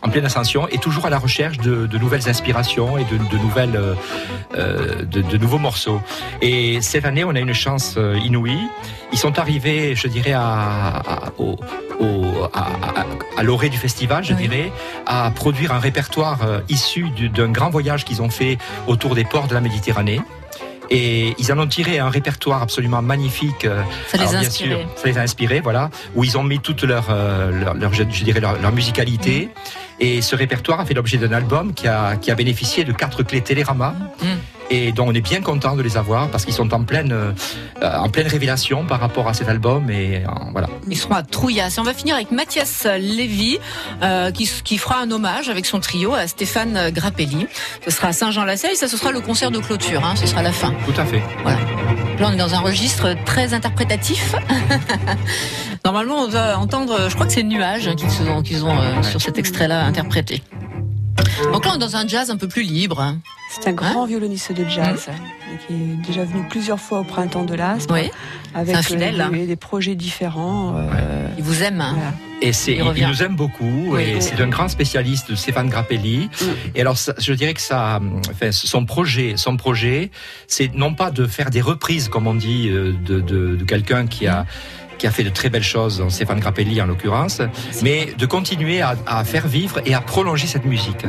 en 0.00 0.08
pleine 0.08 0.24
ascension 0.24 0.66
et 0.68 0.78
toujours 0.78 1.06
à 1.06 1.10
la 1.10 1.18
recherche 1.18 1.58
de, 1.58 1.86
de 1.86 1.98
nouvelles 1.98 2.28
inspirations 2.28 2.96
et 2.98 3.04
de, 3.04 3.16
de 3.16 3.38
nouvelles, 3.38 3.76
euh, 3.76 3.94
euh 4.54 5.02
de, 5.04 5.20
de, 5.20 5.36
nouveaux 5.36 5.58
morceaux. 5.58 6.00
Et 6.40 6.80
cette 6.80 7.04
année, 7.04 7.24
on 7.24 7.34
a 7.34 7.40
une 7.40 7.52
chance 7.52 7.94
euh, 7.96 8.18
inouïe. 8.24 8.58
Ils 9.12 9.18
sont 9.18 9.38
arrivés, 9.38 9.94
je 9.94 10.08
dirais, 10.08 10.32
à, 10.32 10.42
à, 10.42 11.32
au, 11.38 11.56
à, 12.52 12.68
à 13.36 13.42
l'orée 13.42 13.68
du 13.68 13.76
festival, 13.76 14.24
je 14.24 14.32
dirais, 14.32 14.72
à 15.06 15.30
produire 15.30 15.72
un 15.72 15.78
répertoire 15.78 16.38
issu 16.68 17.10
d'un 17.34 17.50
grand 17.50 17.70
voyage 17.70 18.04
qu'ils 18.04 18.22
ont 18.22 18.30
fait 18.30 18.58
autour 18.86 19.14
des 19.14 19.24
ports 19.24 19.48
de 19.48 19.54
la 19.54 19.60
Méditerranée. 19.60 20.20
Et 20.90 21.34
ils 21.38 21.52
en 21.52 21.58
ont 21.58 21.66
tiré 21.66 21.98
un 21.98 22.08
répertoire 22.08 22.62
absolument 22.62 23.02
magnifique. 23.02 23.66
Ça 24.08 24.18
les 24.18 24.34
a 24.34 24.38
inspirés. 24.38 24.86
ça 24.96 25.08
les 25.08 25.18
a 25.18 25.22
inspirés, 25.22 25.60
voilà, 25.60 25.90
où 26.14 26.24
ils 26.24 26.36
ont 26.36 26.42
mis 26.42 26.58
toute 26.58 26.82
leur, 26.82 27.08
leur, 27.74 27.94
je, 27.94 28.02
dirais 28.02 28.40
leur, 28.40 28.72
musicalité. 28.72 29.48
Mm. 29.54 29.81
Et 30.02 30.20
ce 30.20 30.34
répertoire 30.34 30.80
a 30.80 30.84
fait 30.84 30.94
l'objet 30.94 31.16
d'un 31.16 31.30
album 31.30 31.72
qui 31.74 31.86
a, 31.86 32.16
bénéficié 32.36 32.82
de 32.82 32.92
quatre 32.92 33.22
clés 33.22 33.40
Télérama. 33.40 33.94
Mm 34.20 34.26
et 34.72 34.90
donc 34.90 35.08
on 35.08 35.14
est 35.14 35.20
bien 35.20 35.42
content 35.42 35.76
de 35.76 35.82
les 35.82 35.98
avoir 35.98 36.28
parce 36.28 36.46
qu'ils 36.46 36.54
sont 36.54 36.72
en 36.72 36.82
pleine, 36.82 37.12
euh, 37.12 37.32
en 37.82 38.08
pleine 38.08 38.26
révélation 38.26 38.86
par 38.86 39.00
rapport 39.00 39.28
à 39.28 39.34
cet 39.34 39.48
album 39.48 39.90
et 39.90 40.24
euh, 40.24 40.28
voilà. 40.52 40.68
Ils 40.88 40.96
seront 40.96 41.14
à 41.14 41.22
Trouillas. 41.22 41.74
Et 41.76 41.78
on 41.78 41.82
va 41.82 41.92
finir 41.92 42.14
avec 42.14 42.30
Mathias 42.30 42.86
Lévy 42.98 43.58
euh, 44.02 44.30
qui, 44.30 44.50
qui, 44.64 44.78
fera 44.78 45.00
un 45.00 45.10
hommage 45.10 45.50
avec 45.50 45.66
son 45.66 45.78
trio 45.78 46.14
à 46.14 46.26
Stéphane 46.26 46.90
Grappelli. 46.90 47.46
Ce 47.84 47.90
sera 47.90 48.08
à 48.08 48.12
Saint-Jean-la-Selle 48.14 48.76
ça 48.76 48.88
ce 48.88 48.96
sera 48.96 49.12
le 49.12 49.20
concert 49.20 49.50
de 49.50 49.58
clôture, 49.58 50.02
hein, 50.06 50.14
ce 50.16 50.26
sera 50.26 50.42
la 50.42 50.52
fin. 50.52 50.72
Tout 50.86 50.98
à 50.98 51.04
fait. 51.04 51.22
Voilà. 51.42 51.58
Là 52.18 52.28
on 52.30 52.32
est 52.32 52.36
dans 52.36 52.54
un 52.54 52.60
registre 52.60 53.14
très 53.26 53.52
interprétatif. 53.52 54.34
Normalement 55.84 56.22
on 56.22 56.28
va 56.28 56.58
entendre, 56.58 57.10
je 57.10 57.14
crois 57.14 57.26
que 57.26 57.32
c'est 57.32 57.42
Nuages 57.42 57.88
hein, 57.88 57.94
qu'ils 57.94 58.30
ont, 58.30 58.42
qu'ils 58.42 58.64
ont 58.64 59.02
sur 59.02 59.20
cet 59.20 59.36
extrait-là 59.36 59.84
interprété. 59.84 60.42
Donc 61.50 61.64
là, 61.64 61.72
on 61.72 61.76
est 61.76 61.78
dans 61.78 61.96
un 61.96 62.06
jazz 62.06 62.30
un 62.30 62.36
peu 62.36 62.48
plus 62.48 62.62
libre. 62.62 63.00
Hein. 63.00 63.18
C'est 63.50 63.68
un 63.68 63.72
grand 63.72 64.06
violoniste 64.06 64.52
de 64.52 64.64
jazz 64.68 65.08
mmh. 65.08 65.56
qui 65.66 65.74
est 65.74 66.06
déjà 66.06 66.24
venu 66.24 66.46
plusieurs 66.48 66.80
fois 66.80 67.00
au 67.00 67.04
printemps 67.04 67.44
de 67.44 67.54
l'Aspe. 67.54 67.90
Oui. 67.92 68.10
Avec 68.54 68.74
un 68.74 68.82
fidèle, 68.82 69.20
euh, 69.20 69.30
des, 69.30 69.46
des, 69.46 69.56
projets 69.56 69.94
différents. 69.94 70.74
Euh, 70.76 71.28
il 71.36 71.44
vous 71.44 71.62
aime. 71.62 71.80
Hein. 71.80 71.96
Et 72.40 72.52
c'est, 72.52 72.72
il, 72.74 73.06
nous 73.06 73.22
aime 73.22 73.36
beaucoup. 73.36 73.96
et 73.96 74.20
c'est 74.20 74.40
un 74.40 74.48
grand 74.48 74.68
spécialiste 74.68 75.30
de 75.30 75.36
Stéphane 75.36 75.68
Grappelli. 75.68 76.28
Mmh. 76.28 76.44
Et 76.74 76.80
alors, 76.80 76.96
je 77.18 77.32
dirais 77.34 77.54
que 77.54 77.60
ça, 77.60 78.00
enfin, 78.30 78.52
son 78.52 78.84
projet, 78.84 79.34
son 79.36 79.56
projet, 79.56 80.10
c'est 80.48 80.74
non 80.74 80.94
pas 80.94 81.10
de 81.10 81.26
faire 81.26 81.50
des 81.50 81.60
reprises, 81.60 82.08
comme 82.08 82.26
on 82.26 82.34
dit, 82.34 82.68
euh, 82.68 82.92
de, 83.04 83.20
de, 83.20 83.56
de 83.56 83.64
quelqu'un 83.64 84.06
qui 84.06 84.26
a 84.26 84.46
qui 85.02 85.08
a 85.08 85.10
fait 85.10 85.24
de 85.24 85.30
très 85.30 85.50
belles 85.50 85.64
choses, 85.64 86.00
Stéphane 86.10 86.38
Grappelli 86.38 86.80
en 86.80 86.86
l'occurrence, 86.86 87.42
mais 87.82 88.14
de 88.16 88.24
continuer 88.24 88.82
à, 88.82 88.94
à, 89.04 89.24
faire 89.24 89.48
vivre 89.48 89.80
et 89.84 89.94
à 89.94 90.00
prolonger 90.00 90.46
cette 90.46 90.64
musique. 90.64 91.04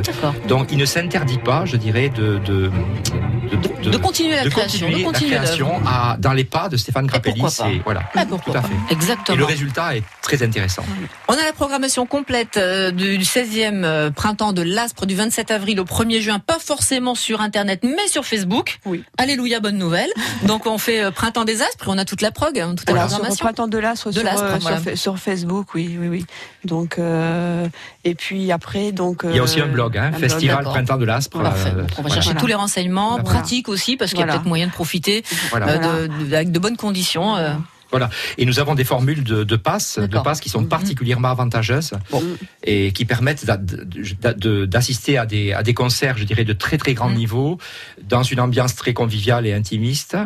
Donc 0.48 0.72
il 0.72 0.78
ne 0.78 0.84
s'interdit 0.84 1.38
pas, 1.38 1.64
je 1.64 1.76
dirais, 1.76 2.08
de, 2.08 2.40
de, 2.44 2.72
de, 3.56 3.90
de 3.90 3.96
continuer 3.98 4.36
la 4.36 4.48
création, 4.48 4.90
continuer 5.04 5.34
la 5.34 5.38
création 5.38 5.80
à, 5.86 6.16
dans 6.18 6.32
les 6.32 6.44
pas 6.44 6.68
de 6.68 6.76
Stéphane 6.76 7.06
Grappelli. 7.06 7.42
C'est 7.48 7.80
voilà, 7.84 8.02
ah, 8.14 8.24
tout 8.26 8.52
à 8.52 8.62
fait. 8.62 8.74
Exactement. 8.90 9.36
Et 9.36 9.38
le 9.38 9.44
résultat 9.44 9.96
est 9.96 10.04
très 10.22 10.42
intéressant. 10.42 10.84
On 11.28 11.34
a 11.34 11.44
la 11.44 11.52
programmation 11.52 12.06
complète 12.06 12.56
euh, 12.56 12.90
du 12.90 13.18
16e 13.18 13.84
euh, 13.84 14.10
printemps 14.10 14.52
de 14.52 14.62
l'Aspre 14.62 15.06
du 15.06 15.14
27 15.14 15.50
avril 15.50 15.80
au 15.80 15.84
1er 15.84 16.20
juin, 16.20 16.38
pas 16.38 16.58
forcément 16.58 17.14
sur 17.14 17.40
Internet, 17.40 17.80
mais 17.82 18.08
sur 18.08 18.24
Facebook. 18.24 18.78
Oui. 18.84 19.04
Alléluia, 19.18 19.60
bonne 19.60 19.78
nouvelle. 19.78 20.10
Donc 20.46 20.66
on 20.66 20.78
fait 20.78 21.02
euh, 21.02 21.10
printemps 21.10 21.44
des 21.44 21.62
Aspres, 21.62 21.86
on 21.88 21.98
a 21.98 22.04
toute 22.04 22.20
la 22.20 22.30
prog, 22.30 22.58
hein, 22.58 22.74
toute 22.76 22.88
la 22.88 23.06
programmation. 23.06 23.44
Printemps 23.44 23.68
de 23.68 23.78
l'Aspre 23.78 24.12
sur, 24.12 24.22
euh, 24.24 24.96
sur, 24.96 25.18
Facebook, 25.18 25.74
oui, 25.74 25.96
oui, 26.00 26.08
oui. 26.08 26.26
Donc 26.64 26.98
euh, 26.98 27.68
et 28.04 28.14
puis 28.14 28.52
après, 28.52 28.92
donc 28.92 29.22
il 29.24 29.36
y 29.36 29.38
a 29.38 29.42
aussi 29.42 29.60
un 29.60 29.66
blog, 29.66 29.96
hein, 29.96 30.12
Festival 30.12 30.64
Printemps 30.64 30.96
de 30.96 31.04
l'Aspre. 31.04 31.40
on 31.98 32.02
va 32.02 32.08
chercher 32.08 32.34
tous 32.34 32.46
les 32.46 32.54
renseignements, 32.54 33.18
aussi, 33.68 33.96
parce 33.96 34.10
qu'il 34.10 34.20
y 34.20 34.22
a 34.22 34.26
peut-être 34.26 34.46
moyen 34.46 34.66
de 34.66 34.72
profiter 34.72 35.22
de, 35.52 36.34
avec 36.34 36.52
de 36.52 36.58
bonnes 36.58 36.76
conditions. 36.76 37.36
Voilà. 37.94 38.10
Et 38.38 38.44
nous 38.44 38.58
avons 38.58 38.74
des 38.74 38.82
formules 38.82 39.22
de, 39.22 39.44
de 39.44 39.56
passes, 39.56 40.00
de 40.00 40.18
passes 40.18 40.40
qui 40.40 40.48
sont 40.48 40.62
mhm. 40.62 40.68
particulièrement 40.68 41.28
avantageuses 41.28 41.92
et 42.64 42.90
qui 42.90 43.04
permettent 43.04 43.46
d'assister 43.46 45.16
à 45.16 45.26
des, 45.26 45.52
à 45.52 45.62
des 45.62 45.74
concerts, 45.74 46.18
je 46.18 46.24
dirais, 46.24 46.42
de 46.42 46.52
très 46.52 46.76
très 46.76 46.94
grand 46.94 47.08
mhm. 47.08 47.16
niveau, 47.16 47.58
dans 48.02 48.24
une 48.24 48.40
ambiance 48.40 48.74
très 48.74 48.94
conviviale 48.94 49.46
et 49.46 49.52
intimiste. 49.52 50.16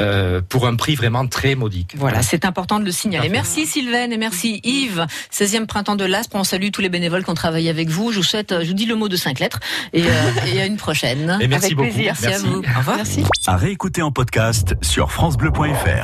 Euh, 0.00 0.40
pour 0.46 0.66
un 0.66 0.76
prix 0.76 0.94
vraiment 0.94 1.26
très 1.26 1.54
modique. 1.54 1.94
Voilà, 1.96 2.22
c'est 2.22 2.44
important 2.44 2.80
de 2.80 2.84
le 2.84 2.92
signaler. 2.92 3.28
Merci 3.28 3.66
Sylvaine 3.66 4.12
et 4.12 4.16
merci 4.16 4.60
Yves. 4.64 5.06
16e 5.32 5.66
printemps 5.66 5.96
de 5.96 6.04
l'Aspe. 6.04 6.34
On 6.34 6.44
salue 6.44 6.70
tous 6.72 6.80
les 6.80 6.88
bénévoles 6.88 7.24
qui 7.24 7.30
ont 7.30 7.34
travaillé 7.34 7.70
avec 7.70 7.88
vous. 7.88 8.12
Je 8.12 8.16
vous 8.18 8.22
souhaite, 8.22 8.54
je 8.62 8.66
vous 8.66 8.74
dis 8.74 8.86
le 8.86 8.94
mot 8.94 9.08
de 9.08 9.16
cinq 9.16 9.40
lettres 9.40 9.60
et, 9.92 10.02
euh, 10.02 10.60
à 10.60 10.66
une 10.66 10.76
prochaine. 10.76 11.38
Et 11.40 11.48
merci 11.48 11.66
avec 11.66 11.76
beaucoup. 11.76 11.90
Plaisir. 11.90 12.14
Merci, 12.22 12.34
à 12.34 12.38
vous. 12.38 12.58
Au 12.58 12.78
revoir. 12.78 12.96
Merci. 12.96 13.24
À 13.46 13.56
réécouter 13.56 14.02
en 14.02 14.12
podcast 14.12 14.74
sur 14.82 15.12
francebleu.fr. 15.12 15.98